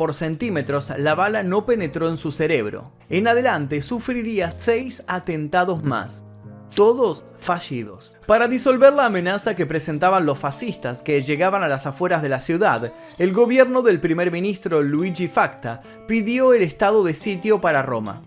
por 0.00 0.14
centímetros, 0.14 0.90
la 0.96 1.14
bala 1.14 1.42
no 1.42 1.66
penetró 1.66 2.08
en 2.08 2.16
su 2.16 2.32
cerebro. 2.32 2.90
En 3.10 3.28
adelante 3.28 3.82
sufriría 3.82 4.50
seis 4.50 5.02
atentados 5.06 5.84
más, 5.84 6.24
todos 6.74 7.26
fallidos. 7.38 8.16
Para 8.26 8.48
disolver 8.48 8.94
la 8.94 9.04
amenaza 9.04 9.54
que 9.54 9.66
presentaban 9.66 10.24
los 10.24 10.38
fascistas 10.38 11.02
que 11.02 11.20
llegaban 11.20 11.62
a 11.62 11.68
las 11.68 11.84
afueras 11.84 12.22
de 12.22 12.30
la 12.30 12.40
ciudad, 12.40 12.94
el 13.18 13.34
gobierno 13.34 13.82
del 13.82 14.00
primer 14.00 14.30
ministro 14.32 14.80
Luigi 14.80 15.28
Facta 15.28 15.82
pidió 16.08 16.54
el 16.54 16.62
estado 16.62 17.04
de 17.04 17.12
sitio 17.12 17.60
para 17.60 17.82
Roma. 17.82 18.22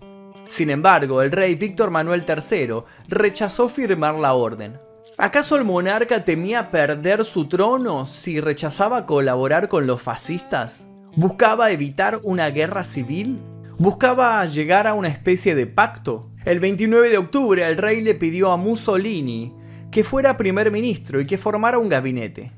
Sin 0.46 0.70
embargo, 0.70 1.22
el 1.22 1.32
rey 1.32 1.56
Víctor 1.56 1.90
Manuel 1.90 2.24
III 2.24 2.84
rechazó 3.08 3.68
firmar 3.68 4.14
la 4.14 4.34
orden. 4.34 4.78
¿Acaso 5.18 5.56
el 5.56 5.64
monarca 5.64 6.24
temía 6.24 6.70
perder 6.70 7.24
su 7.24 7.48
trono 7.48 8.06
si 8.06 8.40
rechazaba 8.40 9.06
colaborar 9.06 9.68
con 9.68 9.88
los 9.88 10.00
fascistas? 10.00 10.86
¿Buscaba 11.16 11.70
evitar 11.70 12.18
una 12.24 12.50
guerra 12.50 12.82
civil? 12.82 13.38
¿Buscaba 13.78 14.44
llegar 14.46 14.88
a 14.88 14.94
una 14.94 15.06
especie 15.06 15.54
de 15.54 15.68
pacto? 15.68 16.32
El 16.44 16.58
29 16.58 17.08
de 17.08 17.18
octubre 17.18 17.64
el 17.64 17.76
rey 17.76 18.00
le 18.00 18.16
pidió 18.16 18.50
a 18.50 18.56
Mussolini 18.56 19.54
que 19.92 20.02
fuera 20.02 20.36
primer 20.36 20.72
ministro 20.72 21.20
y 21.20 21.26
que 21.26 21.38
formara 21.38 21.78
un 21.78 21.88
gabinete. 21.88 22.50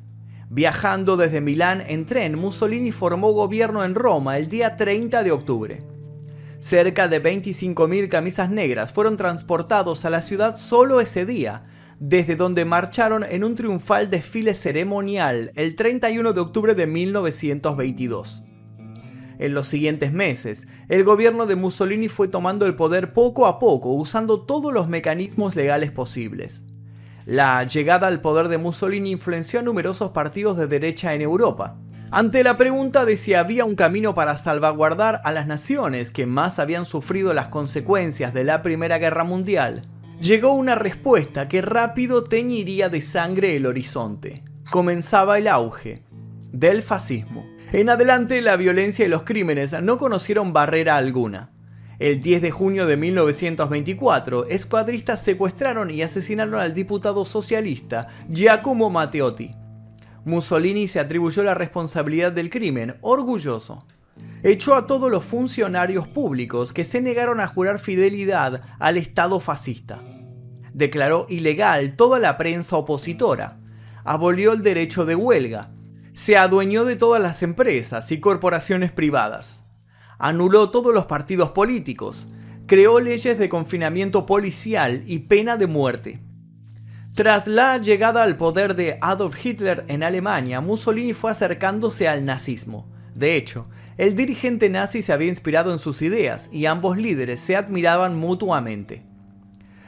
Viajando 0.48 1.18
desde 1.18 1.42
Milán 1.42 1.82
en 1.86 2.06
tren, 2.06 2.38
Mussolini 2.38 2.92
formó 2.92 3.32
gobierno 3.32 3.84
en 3.84 3.94
Roma 3.94 4.38
el 4.38 4.48
día 4.48 4.76
30 4.76 5.22
de 5.22 5.32
octubre. 5.32 5.82
Cerca 6.58 7.08
de 7.08 7.22
25.000 7.22 8.08
camisas 8.08 8.48
negras 8.48 8.90
fueron 8.90 9.18
transportados 9.18 10.06
a 10.06 10.10
la 10.10 10.22
ciudad 10.22 10.56
solo 10.56 11.02
ese 11.02 11.26
día, 11.26 11.64
desde 11.98 12.36
donde 12.36 12.64
marcharon 12.64 13.24
en 13.28 13.44
un 13.44 13.54
triunfal 13.54 14.10
desfile 14.10 14.54
ceremonial 14.54 15.52
el 15.54 15.76
31 15.76 16.32
de 16.32 16.40
octubre 16.40 16.74
de 16.74 16.86
1922. 16.86 18.44
En 19.38 19.54
los 19.54 19.66
siguientes 19.68 20.12
meses, 20.12 20.66
el 20.88 21.04
gobierno 21.04 21.46
de 21.46 21.56
Mussolini 21.56 22.08
fue 22.08 22.28
tomando 22.28 22.66
el 22.66 22.74
poder 22.74 23.12
poco 23.12 23.46
a 23.46 23.58
poco, 23.58 23.92
usando 23.92 24.42
todos 24.42 24.72
los 24.72 24.88
mecanismos 24.88 25.56
legales 25.56 25.90
posibles. 25.90 26.62
La 27.26 27.64
llegada 27.64 28.06
al 28.06 28.20
poder 28.20 28.48
de 28.48 28.56
Mussolini 28.56 29.10
influenció 29.10 29.60
a 29.60 29.62
numerosos 29.62 30.12
partidos 30.12 30.56
de 30.56 30.68
derecha 30.68 31.12
en 31.12 31.20
Europa. 31.20 31.76
Ante 32.12 32.44
la 32.44 32.56
pregunta 32.56 33.04
de 33.04 33.16
si 33.16 33.34
había 33.34 33.64
un 33.64 33.74
camino 33.74 34.14
para 34.14 34.36
salvaguardar 34.36 35.20
a 35.24 35.32
las 35.32 35.46
naciones 35.46 36.12
que 36.12 36.24
más 36.24 36.58
habían 36.58 36.84
sufrido 36.84 37.34
las 37.34 37.48
consecuencias 37.48 38.32
de 38.32 38.44
la 38.44 38.62
Primera 38.62 38.98
Guerra 38.98 39.24
Mundial, 39.24 39.82
llegó 40.20 40.52
una 40.52 40.74
respuesta 40.74 41.48
que 41.48 41.62
rápido 41.62 42.24
teñiría 42.24 42.88
de 42.88 43.00
sangre 43.00 43.56
el 43.56 43.66
horizonte. 43.66 44.42
Comenzaba 44.70 45.38
el 45.38 45.48
auge 45.48 46.02
del 46.52 46.82
fascismo. 46.82 47.46
En 47.72 47.90
adelante 47.90 48.40
la 48.40 48.56
violencia 48.56 49.04
y 49.04 49.08
los 49.08 49.24
crímenes 49.24 49.80
no 49.82 49.98
conocieron 49.98 50.52
barrera 50.52 50.96
alguna. 50.96 51.50
El 51.98 52.20
10 52.20 52.42
de 52.42 52.50
junio 52.50 52.86
de 52.86 52.96
1924, 52.96 54.48
escuadristas 54.48 55.22
secuestraron 55.22 55.90
y 55.90 56.02
asesinaron 56.02 56.60
al 56.60 56.74
diputado 56.74 57.24
socialista 57.24 58.08
Giacomo 58.28 58.90
Matteotti. 58.90 59.52
Mussolini 60.24 60.88
se 60.88 61.00
atribuyó 61.00 61.42
la 61.42 61.54
responsabilidad 61.54 62.32
del 62.32 62.50
crimen, 62.50 62.96
orgulloso 63.00 63.86
echó 64.42 64.74
a 64.74 64.86
todos 64.86 65.10
los 65.10 65.24
funcionarios 65.24 66.06
públicos 66.06 66.72
que 66.72 66.84
se 66.84 67.00
negaron 67.00 67.40
a 67.40 67.48
jurar 67.48 67.78
fidelidad 67.78 68.62
al 68.78 68.96
Estado 68.96 69.40
fascista. 69.40 70.02
Declaró 70.72 71.26
ilegal 71.28 71.96
toda 71.96 72.18
la 72.18 72.36
prensa 72.36 72.76
opositora. 72.76 73.58
Abolió 74.04 74.52
el 74.52 74.62
derecho 74.62 75.06
de 75.06 75.14
huelga. 75.14 75.70
Se 76.12 76.36
adueñó 76.36 76.84
de 76.84 76.96
todas 76.96 77.20
las 77.20 77.42
empresas 77.42 78.12
y 78.12 78.20
corporaciones 78.20 78.92
privadas. 78.92 79.64
Anuló 80.18 80.70
todos 80.70 80.94
los 80.94 81.06
partidos 81.06 81.50
políticos. 81.50 82.26
Creó 82.66 83.00
leyes 83.00 83.38
de 83.38 83.48
confinamiento 83.48 84.26
policial 84.26 85.02
y 85.06 85.20
pena 85.20 85.56
de 85.56 85.66
muerte. 85.66 86.22
Tras 87.14 87.46
la 87.46 87.78
llegada 87.78 88.22
al 88.22 88.36
poder 88.36 88.76
de 88.76 88.98
Adolf 89.00 89.42
Hitler 89.42 89.86
en 89.88 90.02
Alemania, 90.02 90.60
Mussolini 90.60 91.14
fue 91.14 91.30
acercándose 91.30 92.06
al 92.06 92.26
nazismo. 92.26 92.92
De 93.14 93.36
hecho, 93.36 93.66
el 93.98 94.14
dirigente 94.14 94.68
nazi 94.68 95.02
se 95.02 95.12
había 95.12 95.28
inspirado 95.28 95.72
en 95.72 95.78
sus 95.78 96.02
ideas 96.02 96.48
y 96.52 96.66
ambos 96.66 96.98
líderes 96.98 97.40
se 97.40 97.56
admiraban 97.56 98.16
mutuamente. 98.16 99.02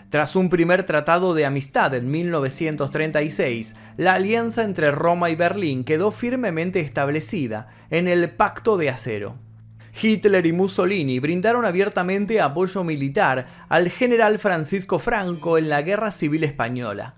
Tras 0.09 0.37
un 0.37 0.49
primer 0.49 0.85
tratado 0.85 1.35
de 1.35 1.45
amistad 1.45 1.95
en 1.95 2.11
1936, 2.11 3.75
la 3.99 4.15
alianza 4.15 4.62
entre 4.62 4.91
Roma 4.91 5.29
y 5.29 5.35
Berlín 5.35 5.85
quedó 5.85 6.11
firmemente 6.11 6.81
establecida 6.81 7.69
en 7.91 8.09
el 8.09 8.31
Pacto 8.31 8.79
de 8.79 8.88
Acero. 8.88 9.37
Hitler 10.00 10.47
y 10.47 10.53
Mussolini 10.53 11.19
brindaron 11.19 11.67
abiertamente 11.67 12.41
apoyo 12.41 12.85
militar 12.85 13.47
al 13.69 13.91
general 13.91 14.38
Francisco 14.38 14.99
Franco 14.99 15.59
en 15.59 15.69
la 15.69 15.83
Guerra 15.83 16.11
Civil 16.12 16.45
Española. 16.45 17.15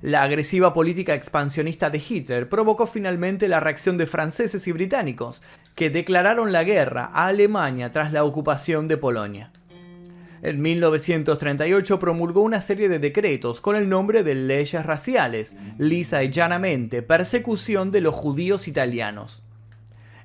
La 0.00 0.22
agresiva 0.22 0.72
política 0.72 1.12
expansionista 1.12 1.90
de 1.90 2.02
Hitler 2.06 2.48
provocó 2.48 2.86
finalmente 2.86 3.48
la 3.48 3.60
reacción 3.60 3.98
de 3.98 4.06
franceses 4.06 4.66
y 4.66 4.72
británicos, 4.72 5.42
que 5.80 5.88
declararon 5.88 6.52
la 6.52 6.62
guerra 6.62 7.08
a 7.10 7.28
Alemania 7.28 7.90
tras 7.90 8.12
la 8.12 8.24
ocupación 8.24 8.86
de 8.86 8.98
Polonia. 8.98 9.50
En 10.42 10.60
1938 10.60 11.98
promulgó 11.98 12.42
una 12.42 12.60
serie 12.60 12.90
de 12.90 12.98
decretos 12.98 13.62
con 13.62 13.76
el 13.76 13.88
nombre 13.88 14.22
de 14.22 14.34
leyes 14.34 14.84
raciales, 14.84 15.56
lisa 15.78 16.22
y 16.22 16.28
llanamente 16.28 17.00
persecución 17.00 17.92
de 17.92 18.02
los 18.02 18.14
judíos 18.14 18.68
italianos. 18.68 19.42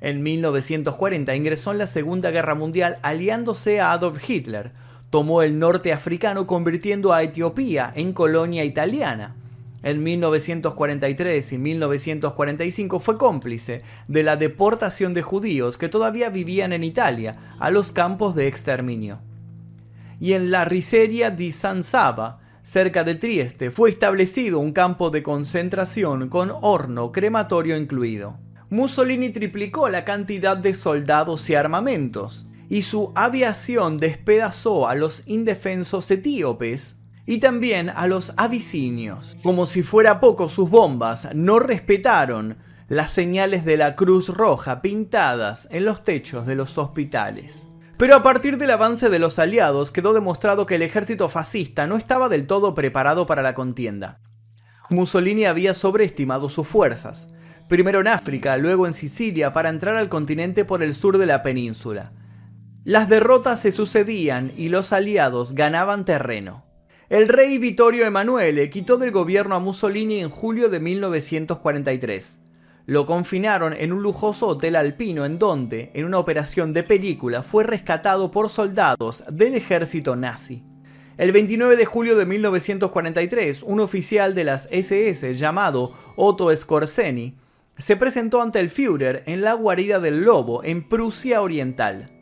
En 0.02 0.24
1940 0.24 1.34
ingresó 1.34 1.72
en 1.72 1.78
la 1.78 1.88
Segunda 1.88 2.32
Guerra 2.32 2.56
Mundial 2.56 2.98
aliándose 3.02 3.80
a 3.80 3.94
Adolf 3.94 4.30
Hitler, 4.30 4.74
tomó 5.10 5.42
el 5.42 5.58
norte 5.58 5.94
africano 5.94 6.48
convirtiendo 6.48 7.14
a 7.14 7.24
Etiopía 7.24 7.94
en 7.96 8.12
colonia 8.12 8.66
italiana, 8.66 9.38
en 9.86 10.04
1943 10.04 11.54
y 11.54 11.58
1945 11.60 13.00
fue 13.00 13.18
cómplice 13.20 13.84
de 14.08 14.24
la 14.24 14.36
deportación 14.36 15.14
de 15.14 15.22
judíos 15.22 15.78
que 15.78 15.90
todavía 15.90 16.30
vivían 16.30 16.74
en 16.74 16.84
Italia 16.84 17.36
a 17.60 17.70
los 17.70 17.92
campos 17.92 18.34
de 18.34 18.48
exterminio. 18.48 19.20
Y 20.20 20.34
en 20.34 20.50
la 20.50 20.66
Riseria 20.66 21.30
di 21.30 21.52
San 21.52 21.84
Saba, 21.84 22.40
cerca 22.64 23.04
de 23.04 23.14
Trieste, 23.14 23.70
fue 23.70 23.92
establecido 23.92 24.58
un 24.58 24.74
campo 24.74 25.12
de 25.12 25.22
concentración 25.22 26.30
con 26.30 26.52
horno 26.62 27.12
crematorio 27.12 27.78
incluido. 27.78 28.40
Mussolini 28.72 29.30
triplicó 29.30 29.88
la 29.90 30.04
cantidad 30.04 30.58
de 30.58 30.74
soldados 30.74 31.48
y 31.52 31.54
armamentos, 31.54 32.48
y 32.70 32.82
su 32.82 33.12
aviación 33.14 34.00
despedazó 34.00 34.88
a 34.88 34.96
los 34.96 35.22
indefensos 35.28 36.10
etíopes 36.10 36.98
y 37.26 37.40
también 37.40 37.90
a 37.90 38.08
los 38.08 38.34
abisinios. 38.38 39.36
Como 39.44 39.66
si 39.66 39.84
fuera 39.84 40.20
poco, 40.20 40.50
sus 40.50 40.70
bombas 40.70 41.30
no 41.34 41.60
respetaron 41.60 42.58
las 42.88 43.12
señales 43.12 43.66
de 43.66 43.78
la 43.78 43.96
Cruz 43.96 44.30
Roja 44.30 44.82
pintadas 44.82 45.68
en 45.72 45.86
los 45.86 46.04
techos 46.04 46.46
de 46.46 46.56
los 46.56 46.78
hospitales. 46.78 47.68
Pero 47.98 48.16
a 48.16 48.24
partir 48.24 48.58
del 48.58 48.72
avance 48.72 49.10
de 49.10 49.20
los 49.20 49.40
aliados 49.40 49.90
quedó 49.90 50.14
demostrado 50.14 50.66
que 50.66 50.76
el 50.76 50.82
ejército 50.82 51.30
fascista 51.30 51.88
no 51.88 51.96
estaba 51.96 52.30
del 52.30 52.46
todo 52.46 52.74
preparado 52.74 53.26
para 53.26 53.42
la 53.42 53.56
contienda. 53.56 54.20
Mussolini 54.90 55.46
había 55.46 55.74
sobreestimado 55.74 56.50
sus 56.50 56.68
fuerzas, 56.68 57.30
primero 57.68 58.02
en 58.02 58.08
África, 58.08 58.56
luego 58.58 58.86
en 58.86 58.94
Sicilia, 58.94 59.54
para 59.54 59.70
entrar 59.70 59.96
al 59.96 60.10
continente 60.10 60.66
por 60.66 60.84
el 60.84 60.94
sur 60.94 61.18
de 61.18 61.26
la 61.26 61.42
península. 61.42 62.12
Las 62.84 63.10
derrotas 63.10 63.62
se 63.62 63.72
sucedían 63.72 64.52
y 64.58 64.70
los 64.70 64.94
aliados 64.94 65.56
ganaban 65.56 66.06
terreno. 66.06 66.65
El 67.16 67.30
rey 67.30 67.58
Vittorio 67.60 68.06
Emanuele 68.06 68.70
quitó 68.70 68.98
del 68.98 69.12
gobierno 69.12 69.56
a 69.56 69.60
Mussolini 69.60 70.20
en 70.20 70.30
julio 70.30 70.68
de 70.68 70.82
1943. 70.82 72.40
Lo 72.88 73.06
confinaron 73.06 73.72
en 73.72 73.94
un 73.94 74.04
lujoso 74.04 74.48
hotel 74.48 74.76
alpino 74.76 75.24
en 75.24 75.40
donde, 75.40 75.92
en 75.94 76.04
una 76.04 76.20
operación 76.20 76.74
de 76.74 76.84
película, 76.84 77.42
fue 77.42 77.64
rescatado 77.64 78.32
por 78.32 78.50
soldados 78.50 79.24
del 79.32 79.56
ejército 79.56 80.18
nazi. 80.18 80.62
El 81.18 81.32
29 81.32 81.78
de 81.78 81.86
julio 81.86 82.18
de 82.18 82.26
1943, 82.26 83.64
un 83.64 83.80
oficial 83.80 84.36
de 84.36 84.44
las 84.44 84.68
SS 84.70 85.36
llamado 85.38 85.94
Otto 86.18 86.54
Skorzeny 86.54 87.34
se 87.78 87.96
presentó 87.96 88.42
ante 88.42 88.60
el 88.60 88.70
Führer 88.70 89.24
en 89.26 89.40
la 89.40 89.54
guarida 89.54 90.02
del 90.02 90.26
Lobo 90.26 90.66
en 90.66 90.86
Prusia 90.86 91.42
Oriental. 91.42 92.15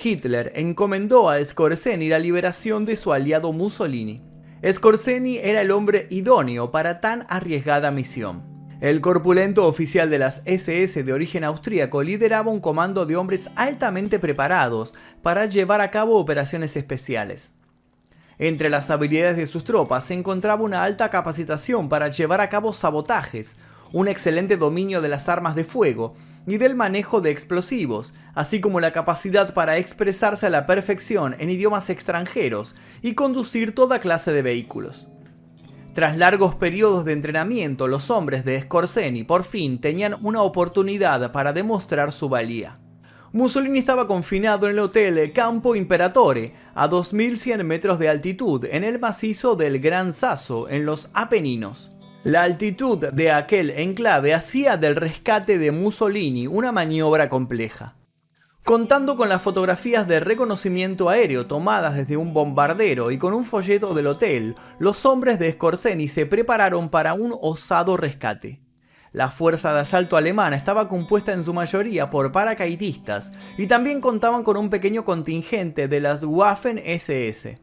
Hitler 0.00 0.52
encomendó 0.54 1.28
a 1.28 1.44
Scorseni 1.44 2.08
la 2.08 2.18
liberación 2.18 2.84
de 2.84 2.96
su 2.96 3.12
aliado 3.12 3.52
Mussolini. 3.52 4.22
Scorseni 4.70 5.38
era 5.38 5.60
el 5.60 5.70
hombre 5.70 6.06
idóneo 6.10 6.70
para 6.70 7.00
tan 7.00 7.26
arriesgada 7.28 7.90
misión. 7.90 8.42
El 8.80 9.00
corpulento 9.00 9.66
oficial 9.66 10.10
de 10.10 10.18
las 10.18 10.42
SS 10.44 11.04
de 11.04 11.12
origen 11.12 11.44
austríaco 11.44 12.02
lideraba 12.02 12.50
un 12.50 12.60
comando 12.60 13.06
de 13.06 13.16
hombres 13.16 13.50
altamente 13.54 14.18
preparados 14.18 14.94
para 15.22 15.46
llevar 15.46 15.80
a 15.80 15.90
cabo 15.90 16.18
operaciones 16.18 16.76
especiales. 16.76 17.52
Entre 18.38 18.70
las 18.70 18.90
habilidades 18.90 19.36
de 19.36 19.46
sus 19.46 19.62
tropas 19.62 20.06
se 20.06 20.14
encontraba 20.14 20.64
una 20.64 20.82
alta 20.82 21.10
capacitación 21.10 21.88
para 21.88 22.08
llevar 22.08 22.40
a 22.40 22.48
cabo 22.48 22.72
sabotajes, 22.72 23.56
un 23.92 24.08
excelente 24.08 24.56
dominio 24.56 25.00
de 25.00 25.08
las 25.08 25.28
armas 25.28 25.54
de 25.54 25.64
fuego 25.64 26.14
y 26.46 26.56
del 26.56 26.74
manejo 26.74 27.20
de 27.20 27.30
explosivos, 27.30 28.14
así 28.34 28.60
como 28.60 28.80
la 28.80 28.92
capacidad 28.92 29.54
para 29.54 29.78
expresarse 29.78 30.46
a 30.46 30.50
la 30.50 30.66
perfección 30.66 31.36
en 31.38 31.50
idiomas 31.50 31.90
extranjeros 31.90 32.74
y 33.00 33.14
conducir 33.14 33.74
toda 33.74 34.00
clase 34.00 34.32
de 34.32 34.42
vehículos. 34.42 35.08
Tras 35.94 36.16
largos 36.16 36.54
periodos 36.54 37.04
de 37.04 37.12
entrenamiento, 37.12 37.86
los 37.86 38.10
hombres 38.10 38.46
de 38.46 38.60
Scorseni 38.62 39.24
por 39.24 39.44
fin 39.44 39.78
tenían 39.78 40.16
una 40.22 40.42
oportunidad 40.42 41.32
para 41.32 41.52
demostrar 41.52 42.12
su 42.12 42.30
valía. 42.30 42.78
Mussolini 43.32 43.78
estaba 43.78 44.06
confinado 44.06 44.66
en 44.66 44.72
el 44.72 44.78
hotel 44.78 45.32
Campo 45.32 45.76
Imperatore, 45.76 46.54
a 46.74 46.88
2100 46.88 47.66
metros 47.66 47.98
de 47.98 48.08
altitud, 48.08 48.66
en 48.70 48.84
el 48.84 48.98
macizo 48.98 49.54
del 49.54 49.80
Gran 49.80 50.12
Sasso, 50.12 50.68
en 50.68 50.84
los 50.84 51.10
Apeninos. 51.14 51.91
La 52.24 52.44
altitud 52.44 52.98
de 52.98 53.32
aquel 53.32 53.70
enclave 53.70 54.32
hacía 54.32 54.76
del 54.76 54.94
rescate 54.94 55.58
de 55.58 55.72
Mussolini 55.72 56.46
una 56.46 56.70
maniobra 56.70 57.28
compleja. 57.28 57.96
Contando 58.62 59.16
con 59.16 59.28
las 59.28 59.42
fotografías 59.42 60.06
de 60.06 60.20
reconocimiento 60.20 61.08
aéreo 61.08 61.48
tomadas 61.48 61.96
desde 61.96 62.16
un 62.16 62.32
bombardero 62.32 63.10
y 63.10 63.18
con 63.18 63.34
un 63.34 63.44
folleto 63.44 63.92
del 63.92 64.06
hotel, 64.06 64.54
los 64.78 65.04
hombres 65.04 65.40
de 65.40 65.50
Scorseni 65.50 66.06
se 66.06 66.24
prepararon 66.24 66.90
para 66.90 67.14
un 67.14 67.36
osado 67.40 67.96
rescate. 67.96 68.62
La 69.10 69.28
fuerza 69.28 69.74
de 69.74 69.80
asalto 69.80 70.16
alemana 70.16 70.54
estaba 70.54 70.88
compuesta 70.88 71.32
en 71.32 71.42
su 71.42 71.52
mayoría 71.52 72.08
por 72.08 72.30
paracaidistas 72.30 73.32
y 73.58 73.66
también 73.66 74.00
contaban 74.00 74.44
con 74.44 74.56
un 74.56 74.70
pequeño 74.70 75.04
contingente 75.04 75.88
de 75.88 75.98
las 75.98 76.22
Waffen 76.22 76.78
SS. 76.78 77.61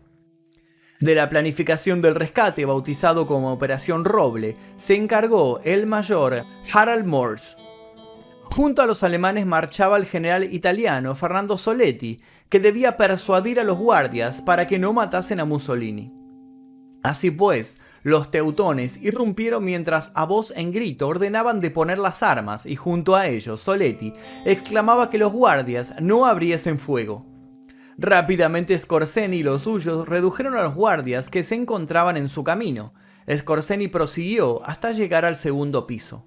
De 1.00 1.16
la 1.16 1.30
planificación 1.30 2.02
del 2.02 2.16
rescate, 2.16 2.66
bautizado 2.66 3.26
como 3.26 3.54
Operación 3.54 4.04
Roble, 4.04 4.58
se 4.76 4.96
encargó 4.96 5.62
el 5.64 5.88
mayor 5.88 6.44
Harald 6.74 7.06
Morse. 7.06 7.56
Junto 8.44 8.82
a 8.82 8.86
los 8.86 9.02
alemanes 9.04 9.46
marchaba 9.46 9.96
el 9.96 10.06
general 10.06 10.54
italiano 10.54 11.16
Fernando 11.16 11.58
Soletti, 11.58 12.20
que 12.50 12.60
debía 12.60 12.98
persuadir 12.98 13.62
a 13.62 13.64
los 13.64 13.78
guardias 13.78 14.42
para 14.42 14.68
que 14.68 14.78
no 14.78 14.92
matasen 14.92 15.40
a 15.40 15.46
Mussolini. 15.46 16.14
Así 17.02 17.32
pues, 17.32 17.80
los 18.04 18.30
teutones 18.30 18.98
irrumpieron 19.02 19.64
mientras 19.64 20.12
a 20.16 20.26
voz 20.26 20.52
en 20.58 20.74
grito 20.74 21.08
ordenaban 21.08 21.62
deponer 21.62 21.98
las 21.98 22.24
armas 22.24 22.66
y 22.66 22.76
junto 22.76 23.16
a 23.16 23.28
ellos 23.28 23.62
Soletti 23.62 24.12
exclamaba 24.44 25.10
que 25.10 25.18
los 25.18 25.32
guardias 25.32 25.96
no 26.02 26.26
abriesen 26.26 26.78
fuego. 26.78 27.29
Rápidamente 28.02 28.80
Scorseni 28.80 29.38
y 29.38 29.44
los 29.44 29.64
suyos 29.64 30.08
redujeron 30.08 30.56
a 30.56 30.64
los 30.64 30.74
guardias 30.74 31.30
que 31.30 31.44
se 31.44 31.56
encontraban 31.56 32.16
en 32.16 32.30
su 32.30 32.46
camino. 32.46 32.94
Scorseni 33.30 33.90
prosiguió 33.90 34.66
hasta 34.66 34.94
llegar 34.94 35.26
al 35.26 35.36
segundo 35.36 35.86
piso. 35.86 36.26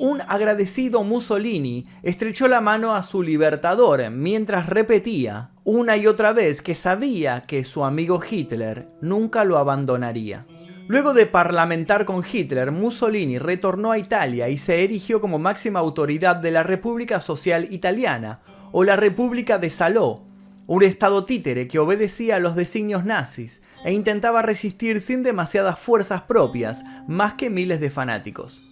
Un 0.00 0.20
agradecido 0.26 1.04
Mussolini 1.04 1.84
estrechó 2.02 2.48
la 2.48 2.60
mano 2.60 2.96
a 2.96 3.04
su 3.04 3.22
libertador 3.22 4.10
mientras 4.10 4.68
repetía 4.68 5.52
una 5.62 5.96
y 5.96 6.08
otra 6.08 6.32
vez 6.32 6.60
que 6.60 6.74
sabía 6.74 7.42
que 7.42 7.62
su 7.62 7.84
amigo 7.84 8.20
Hitler 8.28 8.88
nunca 9.00 9.44
lo 9.44 9.58
abandonaría. 9.58 10.44
Luego 10.88 11.14
de 11.14 11.26
parlamentar 11.26 12.04
con 12.04 12.24
Hitler, 12.24 12.72
Mussolini 12.72 13.38
retornó 13.38 13.92
a 13.92 13.98
Italia 13.98 14.48
y 14.48 14.58
se 14.58 14.82
erigió 14.82 15.20
como 15.20 15.38
máxima 15.38 15.78
autoridad 15.78 16.34
de 16.34 16.50
la 16.50 16.64
República 16.64 17.20
Social 17.20 17.68
Italiana, 17.70 18.40
o 18.72 18.84
la 18.84 18.96
República 18.96 19.58
de 19.58 19.70
Saló, 19.70 20.27
un 20.68 20.82
estado 20.82 21.24
títere 21.24 21.66
que 21.66 21.78
obedecía 21.78 22.36
a 22.36 22.38
los 22.38 22.54
designios 22.54 23.02
nazis 23.06 23.62
e 23.86 23.92
intentaba 23.92 24.42
resistir 24.42 25.00
sin 25.00 25.22
demasiadas 25.22 25.78
fuerzas 25.78 26.22
propias, 26.22 26.84
más 27.08 27.34
que 27.34 27.48
miles 27.48 27.80
de 27.80 27.88
fanáticos. 27.90 28.62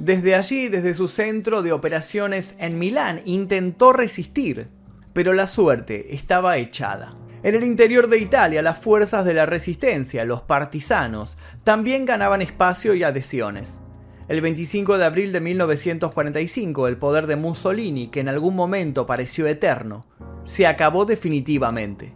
Desde 0.00 0.34
allí, 0.34 0.68
desde 0.68 0.92
su 0.92 1.06
centro 1.06 1.62
de 1.62 1.70
operaciones 1.70 2.56
en 2.58 2.80
Milán, 2.80 3.22
intentó 3.24 3.92
resistir, 3.92 4.70
pero 5.12 5.32
la 5.34 5.46
suerte 5.46 6.16
estaba 6.16 6.58
echada. 6.58 7.16
En 7.44 7.54
el 7.54 7.62
interior 7.62 8.08
de 8.08 8.18
Italia, 8.18 8.60
las 8.60 8.78
fuerzas 8.78 9.24
de 9.24 9.34
la 9.34 9.46
resistencia, 9.46 10.24
los 10.24 10.42
partisanos, 10.42 11.38
también 11.62 12.06
ganaban 12.06 12.42
espacio 12.42 12.92
y 12.94 13.04
adhesiones. 13.04 13.78
El 14.26 14.40
25 14.40 14.98
de 14.98 15.04
abril 15.04 15.32
de 15.32 15.40
1945, 15.40 16.88
el 16.88 16.96
poder 16.96 17.28
de 17.28 17.36
Mussolini, 17.36 18.08
que 18.08 18.18
en 18.18 18.28
algún 18.28 18.56
momento 18.56 19.06
pareció 19.06 19.46
eterno, 19.46 20.04
se 20.46 20.66
acabó 20.66 21.04
definitivamente. 21.04 22.14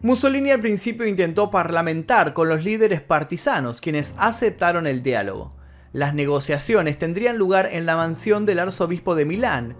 Mussolini 0.00 0.50
al 0.50 0.60
principio 0.60 1.06
intentó 1.06 1.50
parlamentar 1.50 2.32
con 2.32 2.48
los 2.48 2.64
líderes 2.64 3.02
partisanos, 3.02 3.80
quienes 3.80 4.14
aceptaron 4.16 4.86
el 4.86 5.02
diálogo. 5.02 5.50
Las 5.92 6.14
negociaciones 6.14 6.98
tendrían 6.98 7.36
lugar 7.36 7.68
en 7.70 7.84
la 7.84 7.96
mansión 7.96 8.46
del 8.46 8.60
arzobispo 8.60 9.14
de 9.14 9.26
Milán 9.26 9.76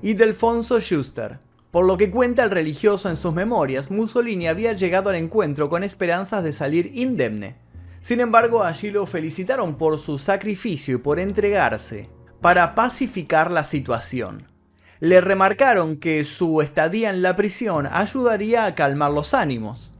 y 0.00 0.14
de 0.14 0.24
Alfonso 0.24 0.78
Schuster. 0.78 1.40
Por 1.72 1.86
lo 1.86 1.96
que 1.96 2.10
cuenta 2.10 2.44
el 2.44 2.50
religioso 2.50 3.10
en 3.10 3.16
sus 3.16 3.34
memorias, 3.34 3.90
Mussolini 3.90 4.46
había 4.46 4.74
llegado 4.74 5.10
al 5.10 5.16
encuentro 5.16 5.68
con 5.68 5.82
esperanzas 5.82 6.44
de 6.44 6.52
salir 6.52 6.92
indemne. 6.94 7.56
Sin 8.00 8.20
embargo, 8.20 8.62
allí 8.62 8.92
lo 8.92 9.06
felicitaron 9.06 9.76
por 9.76 9.98
su 9.98 10.18
sacrificio 10.18 10.94
y 10.94 10.98
por 10.98 11.18
entregarse 11.18 12.10
para 12.40 12.76
pacificar 12.76 13.50
la 13.50 13.64
situación. 13.64 14.53
Le 15.04 15.20
remarcaron 15.20 15.98
que 15.98 16.24
su 16.24 16.62
estadía 16.62 17.10
en 17.10 17.20
la 17.20 17.36
prisión 17.36 17.86
ayudaría 17.92 18.64
a 18.64 18.74
calmar 18.74 19.10
los 19.10 19.34
ánimos. 19.34 19.92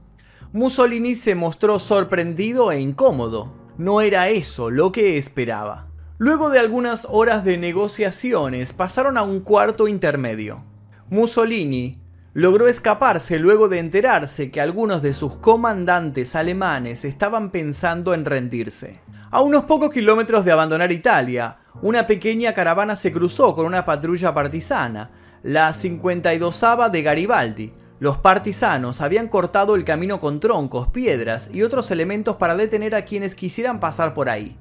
Mussolini 0.54 1.14
se 1.14 1.34
mostró 1.34 1.78
sorprendido 1.78 2.72
e 2.72 2.80
incómodo. 2.80 3.52
No 3.76 4.00
era 4.00 4.30
eso 4.30 4.70
lo 4.70 4.92
que 4.92 5.18
esperaba. 5.18 5.88
Luego 6.16 6.48
de 6.48 6.58
algunas 6.58 7.06
horas 7.10 7.44
de 7.44 7.58
negociaciones 7.58 8.72
pasaron 8.72 9.18
a 9.18 9.24
un 9.24 9.40
cuarto 9.40 9.88
intermedio. 9.88 10.64
Mussolini 11.10 12.00
logró 12.34 12.66
escaparse 12.66 13.38
luego 13.38 13.68
de 13.68 13.78
enterarse 13.78 14.50
que 14.50 14.60
algunos 14.60 15.02
de 15.02 15.14
sus 15.14 15.36
comandantes 15.36 16.34
alemanes 16.34 17.04
estaban 17.04 17.50
pensando 17.50 18.12
en 18.12 18.24
rendirse. 18.24 19.00
A 19.30 19.40
unos 19.40 19.64
pocos 19.64 19.92
kilómetros 19.92 20.44
de 20.44 20.50
abandonar 20.50 20.90
Italia, 20.90 21.56
una 21.80 22.08
pequeña 22.08 22.52
caravana 22.52 22.96
se 22.96 23.12
cruzó 23.12 23.54
con 23.54 23.66
una 23.66 23.84
patrulla 23.84 24.34
partisana, 24.34 25.12
la 25.44 25.72
52 25.72 26.64
de 26.90 27.02
Garibaldi. 27.02 27.72
Los 28.00 28.18
partisanos 28.18 29.00
habían 29.00 29.28
cortado 29.28 29.76
el 29.76 29.84
camino 29.84 30.18
con 30.18 30.40
troncos, 30.40 30.88
piedras 30.88 31.50
y 31.52 31.62
otros 31.62 31.92
elementos 31.92 32.34
para 32.36 32.56
detener 32.56 32.96
a 32.96 33.04
quienes 33.04 33.36
quisieran 33.36 33.78
pasar 33.78 34.12
por 34.12 34.28
ahí. 34.28 34.56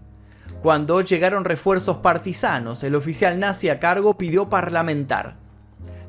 Cuando 0.61 1.01
llegaron 1.01 1.43
refuerzos 1.43 1.97
partisanos, 1.97 2.83
el 2.83 2.93
oficial 2.93 3.39
nazi 3.39 3.69
a 3.69 3.79
cargo 3.79 4.15
pidió 4.15 4.47
parlamentar 4.47 5.42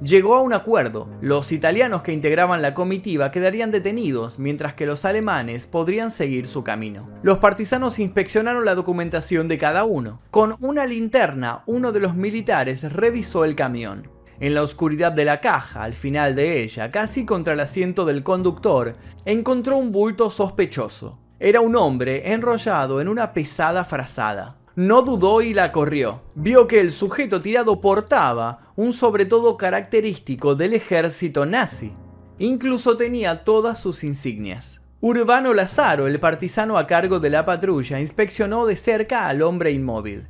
llegó 0.04 0.34
a 0.34 0.42
un 0.42 0.52
acuerdo. 0.52 1.08
Los 1.20 1.50
italianos 1.50 2.02
que 2.02 2.12
integraban 2.12 2.62
la 2.62 2.74
comitiva 2.74 3.30
quedarían 3.30 3.70
detenidos, 3.70 4.38
mientras 4.38 4.74
que 4.74 4.86
los 4.86 5.04
alemanes 5.04 5.66
podrían 5.66 6.10
seguir 6.10 6.46
su 6.46 6.62
camino. 6.62 7.06
Los 7.22 7.38
partisanos 7.38 7.98
inspeccionaron 7.98 8.64
la 8.64 8.74
documentación 8.74 9.48
de 9.48 9.58
cada 9.58 9.84
uno. 9.84 10.20
Con 10.30 10.56
una 10.60 10.86
linterna, 10.86 11.62
uno 11.66 11.90
de 11.92 12.00
los 12.00 12.14
militares 12.14 12.82
revisó 12.92 13.44
el 13.44 13.56
camión. 13.56 14.10
En 14.40 14.54
la 14.54 14.62
oscuridad 14.62 15.12
de 15.12 15.24
la 15.24 15.40
caja, 15.40 15.84
al 15.84 15.94
final 15.94 16.34
de 16.34 16.62
ella, 16.62 16.90
casi 16.90 17.24
contra 17.24 17.54
el 17.54 17.60
asiento 17.60 18.04
del 18.04 18.22
conductor, 18.22 18.96
encontró 19.24 19.76
un 19.76 19.92
bulto 19.92 20.30
sospechoso. 20.30 21.18
Era 21.38 21.60
un 21.60 21.76
hombre 21.76 22.32
enrollado 22.32 23.00
en 23.00 23.08
una 23.08 23.32
pesada 23.32 23.84
frazada. 23.84 24.58
No 24.76 25.02
dudó 25.02 25.40
y 25.40 25.54
la 25.54 25.70
corrió. 25.70 26.22
Vio 26.34 26.66
que 26.66 26.80
el 26.80 26.90
sujeto 26.90 27.40
tirado 27.40 27.80
portaba 27.80 28.72
un 28.74 28.92
sobre 28.92 29.24
todo 29.24 29.56
característico 29.56 30.56
del 30.56 30.74
ejército 30.74 31.46
nazi. 31.46 31.92
Incluso 32.38 32.96
tenía 32.96 33.44
todas 33.44 33.78
sus 33.78 34.02
insignias. 34.02 34.80
Urbano 35.00 35.54
Lazaro, 35.54 36.08
el 36.08 36.18
partisano 36.18 36.76
a 36.76 36.88
cargo 36.88 37.20
de 37.20 37.30
la 37.30 37.44
patrulla, 37.44 38.00
inspeccionó 38.00 38.66
de 38.66 38.76
cerca 38.76 39.28
al 39.28 39.42
hombre 39.42 39.70
inmóvil. 39.70 40.26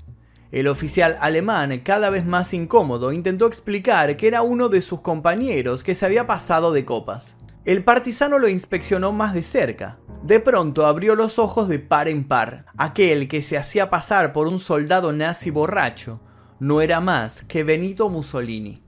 El 0.53 0.69
oficial 0.69 1.17
alemán, 1.21 1.81
cada 1.83 2.11
vez 2.11 2.27
más 2.27 2.53
incómodo, 2.53 3.13
intentó 3.13 3.47
explicar 3.47 4.17
que 4.19 4.27
era 4.27 4.43
uno 4.43 4.69
de 4.69 4.83
sus 4.83 5.01
compañeros 5.01 5.83
que 5.83 5.95
se 5.95 6.05
había 6.05 6.27
pasado 6.27 6.73
de 6.73 6.85
copas. 6.85 7.35
El 7.65 7.83
partisano 7.83 8.39
lo 8.39 8.49
inspeccionó 8.49 9.13
más 9.13 9.33
de 9.33 9.43
cerca. 9.43 9.99
De 10.23 10.39
pronto 10.39 10.85
abrió 10.85 11.15
los 11.15 11.39
ojos 11.39 11.67
de 11.67 11.79
par 11.79 12.09
en 12.09 12.25
par. 12.25 12.67
Aquel 12.77 13.27
que 13.27 13.43
se 13.43 13.57
hacía 13.57 13.89
pasar 13.89 14.35
por 14.35 14.49
un 14.49 14.61
soldado 14.61 15.13
nazi 15.15 15.49
borracho 15.49 16.21
no 16.61 16.83
era 16.83 17.01
más 17.01 17.43
que 17.43 17.65
Benito 17.65 18.11
Mussolini. 18.11 18.83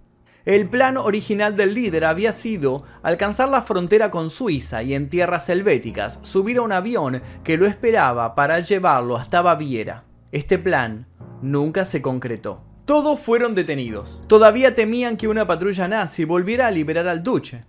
El 0.44 0.68
plan 0.68 0.98
original 0.98 1.56
del 1.56 1.72
líder 1.72 2.04
había 2.04 2.34
sido 2.34 2.84
alcanzar 3.02 3.48
la 3.48 3.62
frontera 3.62 4.10
con 4.10 4.28
Suiza 4.28 4.82
y 4.82 4.94
en 4.94 5.08
tierras 5.08 5.48
helvéticas 5.48 6.18
subir 6.22 6.58
a 6.58 6.62
un 6.62 6.72
avión 6.72 7.22
que 7.44 7.56
lo 7.56 7.66
esperaba 7.66 8.34
para 8.34 8.60
llevarlo 8.60 9.16
hasta 9.16 9.40
Baviera. 9.40 10.04
Este 10.32 10.58
plan 10.58 11.06
nunca 11.40 11.86
se 11.86 12.02
concretó. 12.02 12.62
Todos 12.84 13.18
fueron 13.20 13.54
detenidos. 13.54 14.22
Todavía 14.28 14.74
temían 14.74 15.16
que 15.16 15.28
una 15.28 15.46
patrulla 15.46 15.88
nazi 15.88 16.26
volviera 16.26 16.66
a 16.66 16.70
liberar 16.70 17.08
al 17.08 17.22
duque. 17.22 17.64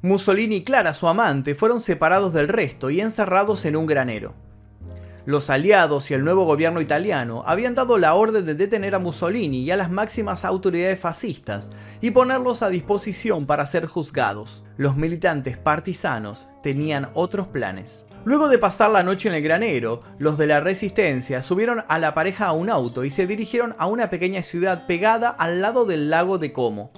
Mussolini 0.00 0.56
y 0.56 0.64
Clara, 0.64 0.94
su 0.94 1.08
amante, 1.08 1.56
fueron 1.56 1.80
separados 1.80 2.32
del 2.32 2.46
resto 2.46 2.90
y 2.90 3.00
encerrados 3.00 3.64
en 3.64 3.76
un 3.76 3.86
granero. 3.86 4.34
Los 5.26 5.50
aliados 5.50 6.10
y 6.10 6.14
el 6.14 6.24
nuevo 6.24 6.44
gobierno 6.44 6.80
italiano 6.80 7.42
habían 7.44 7.74
dado 7.74 7.98
la 7.98 8.14
orden 8.14 8.46
de 8.46 8.54
detener 8.54 8.94
a 8.94 8.98
Mussolini 8.98 9.60
y 9.60 9.70
a 9.70 9.76
las 9.76 9.90
máximas 9.90 10.44
autoridades 10.44 10.98
fascistas 10.98 11.70
y 12.00 12.12
ponerlos 12.12 12.62
a 12.62 12.70
disposición 12.70 13.44
para 13.44 13.66
ser 13.66 13.86
juzgados. 13.86 14.64
Los 14.76 14.96
militantes 14.96 15.58
partisanos 15.58 16.48
tenían 16.62 17.10
otros 17.12 17.48
planes. 17.48 18.06
Luego 18.24 18.48
de 18.48 18.58
pasar 18.58 18.90
la 18.90 19.02
noche 19.02 19.28
en 19.28 19.34
el 19.34 19.42
granero, 19.42 20.00
los 20.18 20.38
de 20.38 20.46
la 20.46 20.60
resistencia 20.60 21.42
subieron 21.42 21.84
a 21.88 21.98
la 21.98 22.14
pareja 22.14 22.46
a 22.46 22.52
un 22.52 22.70
auto 22.70 23.04
y 23.04 23.10
se 23.10 23.26
dirigieron 23.26 23.74
a 23.78 23.86
una 23.86 24.10
pequeña 24.10 24.42
ciudad 24.42 24.86
pegada 24.86 25.28
al 25.28 25.60
lado 25.60 25.84
del 25.84 26.08
lago 26.08 26.38
de 26.38 26.52
Como. 26.52 26.92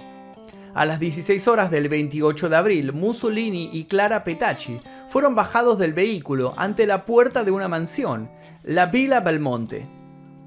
A 0.73 0.85
las 0.85 1.01
16 1.01 1.47
horas 1.49 1.69
del 1.69 1.89
28 1.89 2.47
de 2.47 2.55
abril, 2.55 2.93
Mussolini 2.93 3.69
y 3.73 3.85
Clara 3.85 4.23
Petacci 4.23 4.79
fueron 5.09 5.35
bajados 5.35 5.77
del 5.77 5.93
vehículo 5.93 6.53
ante 6.55 6.85
la 6.85 7.05
puerta 7.05 7.43
de 7.43 7.51
una 7.51 7.67
mansión, 7.67 8.31
la 8.63 8.85
Villa 8.85 9.19
Belmonte. 9.19 9.85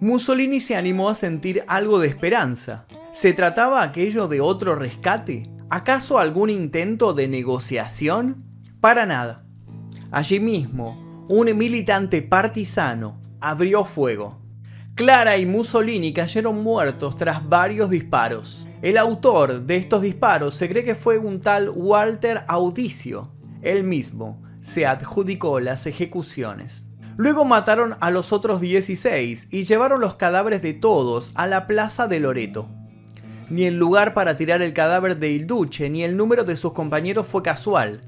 Mussolini 0.00 0.60
se 0.60 0.76
animó 0.76 1.10
a 1.10 1.14
sentir 1.14 1.62
algo 1.66 1.98
de 1.98 2.08
esperanza. 2.08 2.86
¿Se 3.12 3.34
trataba 3.34 3.82
aquello 3.82 4.26
de 4.26 4.40
otro 4.40 4.74
rescate? 4.74 5.50
¿Acaso 5.68 6.18
algún 6.18 6.48
intento 6.48 7.12
de 7.12 7.28
negociación? 7.28 8.44
Para 8.80 9.04
nada. 9.04 9.44
Allí 10.10 10.40
mismo, 10.40 11.26
un 11.28 11.56
militante 11.56 12.22
partisano 12.22 13.20
abrió 13.40 13.84
fuego. 13.84 14.43
Clara 14.94 15.36
y 15.38 15.44
Mussolini 15.44 16.12
cayeron 16.12 16.62
muertos 16.62 17.16
tras 17.16 17.48
varios 17.48 17.90
disparos. 17.90 18.68
El 18.80 18.96
autor 18.96 19.62
de 19.62 19.74
estos 19.74 20.02
disparos 20.02 20.54
se 20.54 20.68
cree 20.68 20.84
que 20.84 20.94
fue 20.94 21.18
un 21.18 21.40
tal 21.40 21.68
Walter 21.68 22.44
Audicio. 22.46 23.32
Él 23.62 23.82
mismo 23.82 24.40
se 24.60 24.86
adjudicó 24.86 25.58
las 25.58 25.88
ejecuciones. 25.88 26.86
Luego 27.16 27.44
mataron 27.44 27.96
a 27.98 28.12
los 28.12 28.32
otros 28.32 28.60
16 28.60 29.48
y 29.50 29.64
llevaron 29.64 30.00
los 30.00 30.14
cadáveres 30.14 30.62
de 30.62 30.74
todos 30.74 31.32
a 31.34 31.48
la 31.48 31.66
plaza 31.66 32.06
de 32.06 32.20
Loreto. 32.20 32.68
Ni 33.50 33.64
el 33.64 33.76
lugar 33.76 34.14
para 34.14 34.36
tirar 34.36 34.62
el 34.62 34.74
cadáver 34.74 35.18
de 35.18 35.32
Il 35.32 35.48
Duce 35.48 35.90
ni 35.90 36.04
el 36.04 36.16
número 36.16 36.44
de 36.44 36.56
sus 36.56 36.72
compañeros 36.72 37.26
fue 37.26 37.42
casual. 37.42 38.00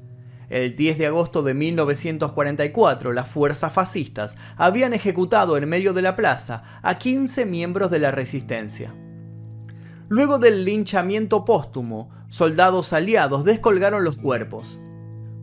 El 0.49 0.77
10 0.77 0.97
de 0.97 1.07
agosto 1.07 1.43
de 1.43 1.53
1944, 1.53 3.11
las 3.11 3.27
fuerzas 3.27 3.73
fascistas 3.73 4.37
habían 4.55 4.93
ejecutado 4.93 5.57
en 5.57 5.67
medio 5.67 5.93
de 5.93 6.01
la 6.01 6.15
plaza 6.15 6.63
a 6.81 6.97
15 6.97 7.45
miembros 7.45 7.91
de 7.91 7.99
la 7.99 8.11
resistencia. 8.11 8.95
Luego 10.07 10.39
del 10.39 10.63
linchamiento 10.63 11.43
póstumo, 11.43 12.09
soldados 12.29 12.93
aliados 12.93 13.43
descolgaron 13.43 14.05
los 14.05 14.15
cuerpos. 14.15 14.79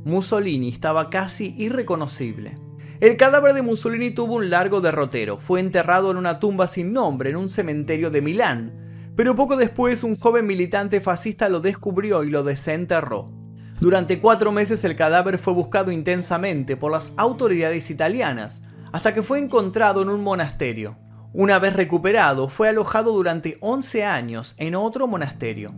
Mussolini 0.05 0.71
estaba 0.71 1.11
casi 1.11 1.55
irreconocible. 1.59 2.55
El 3.01 3.19
cadáver 3.19 3.53
de 3.53 3.61
Mussolini 3.61 4.11
tuvo 4.11 4.37
un 4.37 4.49
largo 4.49 4.81
derrotero. 4.81 5.37
Fue 5.37 5.61
enterrado 5.61 6.11
en 6.11 6.17
una 6.17 6.41
tumba 6.41 6.67
sin 6.67 6.95
nombre 6.95 7.29
en 7.29 7.37
un 7.37 7.51
cementerio 7.51 8.11
de 8.11 8.23
Milán, 8.23 9.13
pero 9.17 9.35
poco 9.35 9.59
después 9.59 10.03
un 10.03 10.17
joven 10.17 10.47
militante 10.47 11.03
fascista 11.03 11.51
lo 11.51 11.61
descubrió 11.61 12.25
y 12.25 12.31
lo 12.31 12.43
desenterró. 12.43 13.44
Durante 13.81 14.21
cuatro 14.21 14.53
meses 14.53 14.85
el 14.85 14.97
cadáver 14.97 15.39
fue 15.39 15.53
buscado 15.53 15.91
intensamente 15.91 16.77
por 16.77 16.93
las 16.93 17.13
autoridades 17.17 17.91
italianas, 17.91 18.63
hasta 18.93 19.13
que 19.13 19.23
fue 19.23 19.39
encontrado 19.39 20.03
en 20.03 20.09
un 20.09 20.23
monasterio. 20.23 20.97
Una 21.33 21.59
vez 21.59 21.75
recuperado, 21.75 22.49
fue 22.49 22.69
alojado 22.69 23.13
durante 23.13 23.59
11 23.61 24.05
años 24.05 24.55
en 24.57 24.77
otro 24.77 25.09
monasterio. 25.09 25.75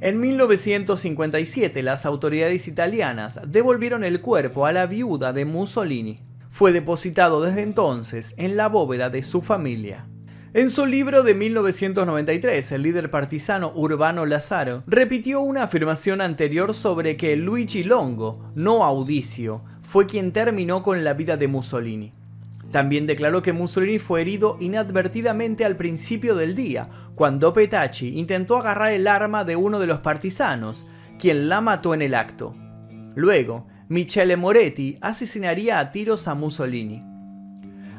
En 0.00 0.20
1957 0.20 1.82
las 1.82 2.06
autoridades 2.06 2.68
italianas 2.68 3.40
devolvieron 3.48 4.04
el 4.04 4.20
cuerpo 4.20 4.66
a 4.66 4.72
la 4.72 4.86
viuda 4.86 5.32
de 5.32 5.44
Mussolini. 5.44 6.20
Fue 6.50 6.72
depositado 6.72 7.42
desde 7.42 7.62
entonces 7.62 8.34
en 8.36 8.56
la 8.56 8.68
bóveda 8.68 9.10
de 9.10 9.22
su 9.22 9.42
familia. 9.42 10.06
En 10.56 10.70
su 10.70 10.86
libro 10.86 11.22
de 11.22 11.34
1993, 11.34 12.72
el 12.72 12.80
líder 12.80 13.10
partisano 13.10 13.72
Urbano 13.74 14.24
Lazaro 14.24 14.82
repitió 14.86 15.42
una 15.42 15.64
afirmación 15.64 16.22
anterior 16.22 16.74
sobre 16.74 17.18
que 17.18 17.36
Luigi 17.36 17.84
Longo, 17.84 18.42
no 18.54 18.82
Audicio, 18.82 19.62
fue 19.82 20.06
quien 20.06 20.32
terminó 20.32 20.82
con 20.82 21.04
la 21.04 21.12
vida 21.12 21.36
de 21.36 21.46
Mussolini. 21.46 22.10
También 22.70 23.06
declaró 23.06 23.42
que 23.42 23.52
Mussolini 23.52 23.98
fue 23.98 24.22
herido 24.22 24.56
inadvertidamente 24.58 25.66
al 25.66 25.76
principio 25.76 26.34
del 26.34 26.54
día, 26.54 26.88
cuando 27.14 27.52
Petacci 27.52 28.18
intentó 28.18 28.56
agarrar 28.56 28.92
el 28.92 29.08
arma 29.08 29.44
de 29.44 29.56
uno 29.56 29.78
de 29.78 29.88
los 29.88 29.98
partisanos, 29.98 30.86
quien 31.18 31.50
la 31.50 31.60
mató 31.60 31.92
en 31.92 32.00
el 32.00 32.14
acto. 32.14 32.56
Luego, 33.14 33.66
Michele 33.90 34.38
Moretti 34.38 34.96
asesinaría 35.02 35.78
a 35.78 35.92
tiros 35.92 36.26
a 36.26 36.34
Mussolini. 36.34 37.15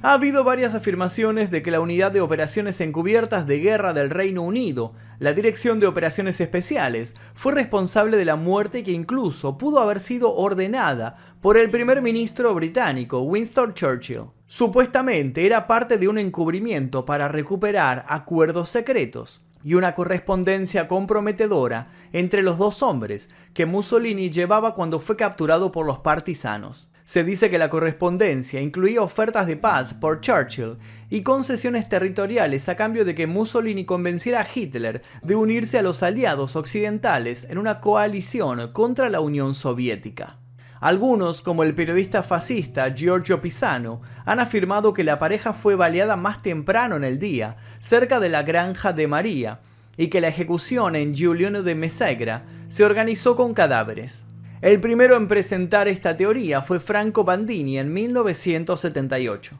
Ha 0.07 0.13
habido 0.13 0.45
varias 0.45 0.73
afirmaciones 0.73 1.51
de 1.51 1.61
que 1.61 1.69
la 1.69 1.81
Unidad 1.81 2.13
de 2.13 2.21
Operaciones 2.21 2.79
Encubiertas 2.79 3.45
de 3.45 3.59
Guerra 3.59 3.91
del 3.91 4.09
Reino 4.09 4.41
Unido, 4.41 4.93
la 5.19 5.33
Dirección 5.33 5.81
de 5.81 5.87
Operaciones 5.87 6.39
Especiales, 6.39 7.13
fue 7.33 7.51
responsable 7.51 8.15
de 8.15 8.23
la 8.23 8.37
muerte 8.37 8.85
que 8.85 8.93
incluso 8.93 9.57
pudo 9.57 9.81
haber 9.81 9.99
sido 9.99 10.33
ordenada 10.33 11.17
por 11.41 11.57
el 11.57 11.69
primer 11.69 12.01
ministro 12.01 12.53
británico 12.53 13.19
Winston 13.19 13.73
Churchill. 13.73 14.27
Supuestamente 14.45 15.45
era 15.45 15.67
parte 15.67 15.97
de 15.97 16.07
un 16.07 16.17
encubrimiento 16.19 17.03
para 17.03 17.27
recuperar 17.27 18.05
acuerdos 18.07 18.69
secretos 18.69 19.41
y 19.61 19.73
una 19.73 19.93
correspondencia 19.93 20.87
comprometedora 20.87 21.91
entre 22.13 22.43
los 22.43 22.57
dos 22.57 22.81
hombres 22.81 23.29
que 23.53 23.65
Mussolini 23.65 24.29
llevaba 24.29 24.73
cuando 24.73 25.01
fue 25.01 25.17
capturado 25.17 25.73
por 25.73 25.85
los 25.85 25.99
partisanos. 25.99 26.91
Se 27.07 27.23
dice 27.23 27.49
que 27.49 27.57
la 27.57 27.69
correspondencia 27.69 28.59
incluía 28.59 29.01
ofertas 29.01 29.47
de 29.47 29.55
paz 29.55 29.93
por 29.93 30.19
Churchill 30.19 30.75
y 31.09 31.21
concesiones 31.21 31.87
territoriales 31.87 32.67
a 32.67 32.75
cambio 32.75 33.05
de 33.05 33.15
que 33.15 33.27
Mussolini 33.27 33.85
convenciera 33.85 34.41
a 34.41 34.47
Hitler 34.53 35.01
de 35.21 35.35
unirse 35.35 35.79
a 35.79 35.81
los 35.81 36.03
aliados 36.03 36.57
occidentales 36.57 37.47
en 37.49 37.59
una 37.59 37.79
coalición 37.79 38.73
contra 38.73 39.09
la 39.09 39.21
Unión 39.21 39.55
Soviética. 39.55 40.35
Algunos, 40.81 41.41
como 41.41 41.63
el 41.63 41.73
periodista 41.73 42.23
fascista 42.23 42.93
Giorgio 42.93 43.39
Pisano, 43.39 44.01
han 44.25 44.41
afirmado 44.41 44.91
que 44.93 45.05
la 45.05 45.17
pareja 45.17 45.53
fue 45.53 45.75
baleada 45.75 46.17
más 46.17 46.41
temprano 46.41 46.97
en 46.97 47.05
el 47.05 47.19
día, 47.19 47.55
cerca 47.79 48.19
de 48.19 48.27
la 48.27 48.43
granja 48.43 48.91
de 48.91 49.07
María, 49.07 49.61
y 49.95 50.07
que 50.07 50.19
la 50.19 50.27
ejecución 50.27 50.97
en 50.97 51.15
Giuliano 51.15 51.63
de 51.63 51.73
Mesegra 51.73 52.43
se 52.67 52.83
organizó 52.83 53.37
con 53.37 53.53
cadáveres. 53.53 54.25
El 54.59 54.81
primero 54.81 55.15
en 55.15 55.27
presentar 55.27 55.87
esta 55.87 56.17
teoría 56.17 56.63
fue 56.63 56.79
Franco 56.79 57.23
Bandini 57.23 57.77
en 57.77 57.93
1978. 57.93 59.55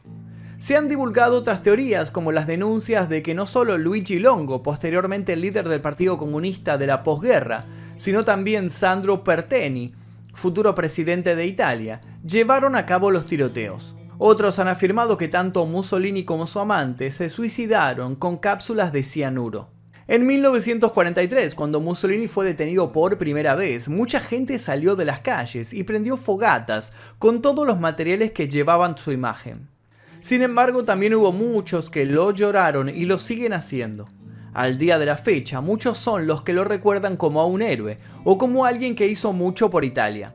Se 0.58 0.76
han 0.76 0.88
divulgado 0.88 1.36
otras 1.36 1.62
teorías 1.62 2.10
como 2.10 2.32
las 2.32 2.48
denuncias 2.48 3.08
de 3.08 3.22
que 3.22 3.32
no 3.32 3.46
solo 3.46 3.78
Luigi 3.78 4.18
Longo, 4.18 4.60
posteriormente 4.64 5.36
líder 5.36 5.68
del 5.68 5.80
Partido 5.80 6.18
Comunista 6.18 6.78
de 6.78 6.88
la 6.88 7.04
posguerra, 7.04 7.66
sino 7.96 8.24
también 8.24 8.70
Sandro 8.70 9.22
Perteni, 9.22 9.94
futuro 10.34 10.74
presidente 10.74 11.36
de 11.36 11.46
Italia, 11.46 12.00
llevaron 12.26 12.74
a 12.74 12.84
cabo 12.84 13.12
los 13.12 13.24
tiroteos. 13.24 13.94
Otros 14.18 14.58
han 14.58 14.66
afirmado 14.66 15.16
que 15.16 15.28
tanto 15.28 15.64
Mussolini 15.64 16.24
como 16.24 16.48
su 16.48 16.58
amante 16.58 17.12
se 17.12 17.30
suicidaron 17.30 18.16
con 18.16 18.36
cápsulas 18.36 18.92
de 18.92 19.04
cianuro. 19.04 19.77
En 20.10 20.24
1943, 20.26 21.54
cuando 21.54 21.80
Mussolini 21.80 22.28
fue 22.28 22.46
detenido 22.46 22.92
por 22.92 23.18
primera 23.18 23.54
vez, 23.54 23.90
mucha 23.90 24.20
gente 24.20 24.58
salió 24.58 24.96
de 24.96 25.04
las 25.04 25.20
calles 25.20 25.74
y 25.74 25.84
prendió 25.84 26.16
fogatas 26.16 26.92
con 27.18 27.42
todos 27.42 27.66
los 27.66 27.78
materiales 27.78 28.32
que 28.32 28.48
llevaban 28.48 28.96
su 28.96 29.12
imagen. 29.12 29.68
Sin 30.22 30.40
embargo, 30.40 30.86
también 30.86 31.12
hubo 31.12 31.30
muchos 31.32 31.90
que 31.90 32.06
lo 32.06 32.30
lloraron 32.30 32.88
y 32.88 33.04
lo 33.04 33.18
siguen 33.18 33.52
haciendo. 33.52 34.08
Al 34.54 34.78
día 34.78 34.98
de 34.98 35.04
la 35.04 35.18
fecha, 35.18 35.60
muchos 35.60 35.98
son 35.98 36.26
los 36.26 36.40
que 36.40 36.54
lo 36.54 36.64
recuerdan 36.64 37.18
como 37.18 37.42
a 37.42 37.44
un 37.44 37.60
héroe 37.60 37.98
o 38.24 38.38
como 38.38 38.64
alguien 38.64 38.94
que 38.94 39.08
hizo 39.08 39.34
mucho 39.34 39.68
por 39.68 39.84
Italia. 39.84 40.34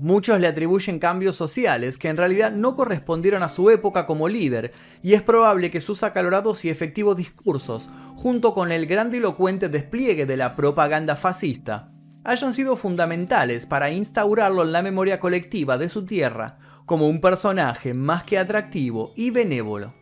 Muchos 0.00 0.40
le 0.40 0.46
atribuyen 0.46 0.98
cambios 0.98 1.36
sociales 1.36 1.98
que 1.98 2.08
en 2.08 2.16
realidad 2.16 2.52
no 2.52 2.74
correspondieron 2.74 3.42
a 3.42 3.50
su 3.50 3.68
época 3.68 4.06
como 4.06 4.28
líder, 4.28 4.70
y 5.02 5.12
es 5.12 5.20
probable 5.20 5.70
que 5.70 5.82
sus 5.82 6.02
acalorados 6.02 6.64
y 6.64 6.70
efectivos 6.70 7.18
discursos, 7.18 7.90
junto 8.16 8.54
con 8.54 8.72
el 8.72 8.86
grandilocuente 8.86 9.68
despliegue 9.68 10.24
de 10.24 10.38
la 10.38 10.56
propaganda 10.56 11.16
fascista, 11.16 11.92
hayan 12.24 12.54
sido 12.54 12.76
fundamentales 12.76 13.66
para 13.66 13.90
instaurarlo 13.90 14.62
en 14.62 14.72
la 14.72 14.80
memoria 14.80 15.20
colectiva 15.20 15.76
de 15.76 15.90
su 15.90 16.06
tierra 16.06 16.56
como 16.86 17.06
un 17.06 17.20
personaje 17.20 17.92
más 17.92 18.22
que 18.22 18.38
atractivo 18.38 19.12
y 19.16 19.28
benévolo. 19.28 19.92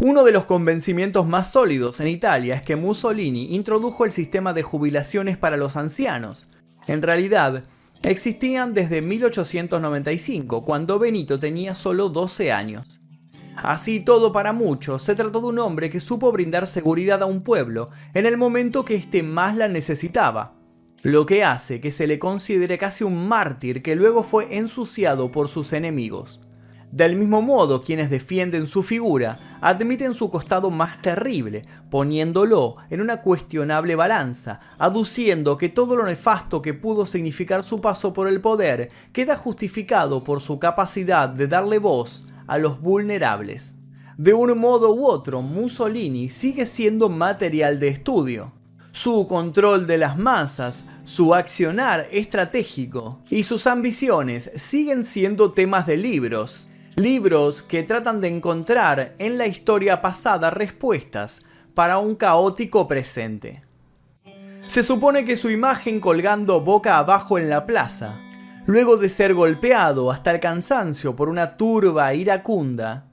Uno 0.00 0.22
de 0.22 0.32
los 0.32 0.44
convencimientos 0.44 1.26
más 1.26 1.50
sólidos 1.50 2.00
en 2.00 2.08
Italia 2.08 2.56
es 2.56 2.62
que 2.62 2.76
Mussolini 2.76 3.54
introdujo 3.54 4.04
el 4.04 4.12
sistema 4.12 4.52
de 4.52 4.62
jubilaciones 4.62 5.38
para 5.38 5.56
los 5.56 5.78
ancianos. 5.78 6.50
En 6.86 7.00
realidad, 7.00 7.64
existían 8.02 8.74
desde 8.74 9.02
1895, 9.02 10.64
cuando 10.64 10.98
Benito 10.98 11.38
tenía 11.38 11.74
solo 11.74 12.08
12 12.08 12.52
años. 12.52 13.00
Así 13.56 14.00
todo 14.00 14.32
para 14.32 14.52
muchos, 14.52 15.02
se 15.02 15.16
trató 15.16 15.40
de 15.40 15.46
un 15.48 15.58
hombre 15.58 15.90
que 15.90 16.00
supo 16.00 16.30
brindar 16.30 16.66
seguridad 16.68 17.22
a 17.22 17.26
un 17.26 17.42
pueblo 17.42 17.88
en 18.14 18.24
el 18.24 18.36
momento 18.36 18.84
que 18.84 18.94
éste 18.94 19.24
más 19.24 19.56
la 19.56 19.66
necesitaba, 19.66 20.54
lo 21.02 21.26
que 21.26 21.42
hace 21.42 21.80
que 21.80 21.90
se 21.90 22.06
le 22.06 22.18
considere 22.18 22.78
casi 22.78 23.02
un 23.02 23.28
mártir 23.28 23.82
que 23.82 23.96
luego 23.96 24.22
fue 24.22 24.56
ensuciado 24.56 25.32
por 25.32 25.48
sus 25.48 25.72
enemigos. 25.72 26.40
Del 26.90 27.16
mismo 27.16 27.42
modo, 27.42 27.82
quienes 27.82 28.08
defienden 28.08 28.66
su 28.66 28.82
figura 28.82 29.58
admiten 29.60 30.14
su 30.14 30.30
costado 30.30 30.70
más 30.70 31.02
terrible, 31.02 31.62
poniéndolo 31.90 32.76
en 32.88 33.02
una 33.02 33.20
cuestionable 33.20 33.94
balanza, 33.94 34.60
aduciendo 34.78 35.58
que 35.58 35.68
todo 35.68 35.96
lo 35.96 36.04
nefasto 36.04 36.62
que 36.62 36.72
pudo 36.72 37.04
significar 37.04 37.62
su 37.62 37.82
paso 37.82 38.14
por 38.14 38.26
el 38.26 38.40
poder 38.40 38.88
queda 39.12 39.36
justificado 39.36 40.24
por 40.24 40.40
su 40.40 40.58
capacidad 40.58 41.28
de 41.28 41.46
darle 41.46 41.78
voz 41.78 42.26
a 42.46 42.56
los 42.56 42.80
vulnerables. 42.80 43.74
De 44.16 44.32
un 44.32 44.58
modo 44.58 44.94
u 44.94 45.04
otro, 45.04 45.42
Mussolini 45.42 46.30
sigue 46.30 46.64
siendo 46.64 47.10
material 47.10 47.78
de 47.78 47.88
estudio. 47.88 48.52
Su 48.90 49.26
control 49.28 49.86
de 49.86 49.98
las 49.98 50.18
masas, 50.18 50.84
su 51.04 51.34
accionar 51.34 52.08
estratégico 52.10 53.20
y 53.28 53.44
sus 53.44 53.66
ambiciones 53.66 54.50
siguen 54.56 55.04
siendo 55.04 55.52
temas 55.52 55.86
de 55.86 55.98
libros, 55.98 56.67
Libros 56.98 57.62
que 57.62 57.84
tratan 57.84 58.20
de 58.20 58.26
encontrar 58.26 59.14
en 59.20 59.38
la 59.38 59.46
historia 59.46 60.02
pasada 60.02 60.50
respuestas 60.50 61.42
para 61.72 61.98
un 61.98 62.16
caótico 62.16 62.88
presente. 62.88 63.62
Se 64.66 64.82
supone 64.82 65.24
que 65.24 65.36
su 65.36 65.48
imagen 65.48 66.00
colgando 66.00 66.60
boca 66.60 66.98
abajo 66.98 67.38
en 67.38 67.50
la 67.50 67.66
plaza, 67.66 68.18
luego 68.66 68.96
de 68.96 69.10
ser 69.10 69.34
golpeado 69.34 70.10
hasta 70.10 70.32
el 70.32 70.40
cansancio 70.40 71.14
por 71.14 71.28
una 71.28 71.56
turba 71.56 72.12
iracunda, 72.14 73.06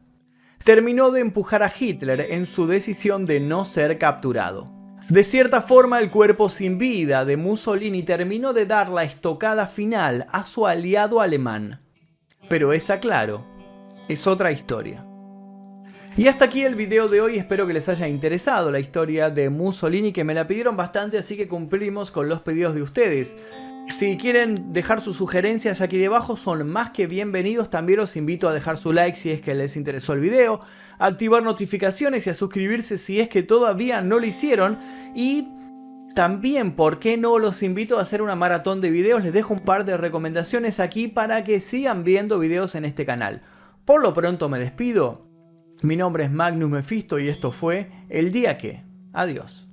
terminó 0.63 1.11
de 1.11 1.21
empujar 1.21 1.61
a 1.61 1.71
Hitler 1.71 2.25
en 2.31 2.47
su 2.47 2.65
decisión 2.65 3.27
de 3.27 3.39
no 3.39 3.65
ser 3.65 3.99
capturado. 3.99 4.65
De 5.09 5.23
cierta 5.23 5.61
forma, 5.61 5.99
el 5.99 6.09
cuerpo 6.09 6.49
sin 6.49 6.79
vida 6.79 7.23
de 7.23 7.37
Mussolini 7.37 8.01
terminó 8.01 8.51
de 8.51 8.65
dar 8.65 8.89
la 8.89 9.03
estocada 9.03 9.67
final 9.67 10.25
a 10.31 10.43
su 10.43 10.65
aliado 10.65 11.21
alemán. 11.21 11.83
Pero 12.49 12.73
es 12.73 12.91
claro, 12.99 13.54
es 14.07 14.27
otra 14.27 14.51
historia. 14.51 15.05
Y 16.17 16.27
hasta 16.27 16.45
aquí 16.45 16.63
el 16.63 16.75
video 16.75 17.09
de 17.09 17.19
hoy, 17.19 17.37
espero 17.37 17.67
que 17.67 17.73
les 17.73 17.89
haya 17.89 18.07
interesado 18.07 18.71
la 18.71 18.79
historia 18.79 19.29
de 19.29 19.49
Mussolini, 19.49 20.13
que 20.13 20.23
me 20.23 20.33
la 20.33 20.47
pidieron 20.47 20.77
bastante, 20.77 21.17
así 21.17 21.35
que 21.35 21.49
cumplimos 21.49 22.09
con 22.09 22.29
los 22.29 22.41
pedidos 22.41 22.73
de 22.73 22.81
ustedes. 22.81 23.35
Si 23.89 24.17
quieren 24.17 24.71
dejar 24.71 25.01
sus 25.01 25.17
sugerencias 25.17 25.81
aquí 25.81 25.97
debajo 25.97 26.37
son 26.37 26.67
más 26.67 26.89
que 26.91 27.05
bienvenidos, 27.05 27.69
también 27.69 27.99
los 27.99 28.15
invito 28.15 28.49
a 28.49 28.53
dejar 28.53 28.77
su 28.77 28.93
like 28.93 29.17
si 29.17 29.29
es 29.29 29.41
que 29.41 29.53
les 29.53 29.75
interesó 29.75 30.13
el 30.13 30.21
video, 30.21 30.59
activar 30.97 31.43
notificaciones 31.43 32.25
y 32.25 32.31
a 32.31 32.33
suscribirse 32.33 32.97
si 32.97 33.19
es 33.19 33.29
que 33.29 33.43
todavía 33.43 34.01
no 34.01 34.17
lo 34.17 34.25
hicieron 34.25 34.79
y 35.13 35.49
también, 36.15 36.71
¿por 36.71 36.97
qué 36.97 37.17
no 37.17 37.37
los 37.37 37.61
invito 37.61 37.99
a 37.99 38.01
hacer 38.01 38.21
una 38.21 38.35
maratón 38.35 38.79
de 38.79 38.89
videos? 38.89 39.21
Les 39.21 39.33
dejo 39.33 39.53
un 39.53 39.59
par 39.59 39.85
de 39.85 39.97
recomendaciones 39.97 40.79
aquí 40.79 41.09
para 41.09 41.43
que 41.43 41.59
sigan 41.59 42.05
viendo 42.05 42.39
videos 42.39 42.73
en 42.73 42.85
este 42.85 43.05
canal. 43.05 43.41
Por 43.85 44.01
lo 44.01 44.13
pronto 44.13 44.49
me 44.49 44.59
despido. 44.59 45.27
Mi 45.83 45.95
nombre 45.95 46.23
es 46.23 46.31
Magnus 46.31 46.69
Mephisto 46.69 47.19
y 47.19 47.29
esto 47.29 47.51
fue 47.51 47.91
El 48.09 48.31
Día 48.31 48.57
que. 48.57 48.83
Adiós. 49.13 49.69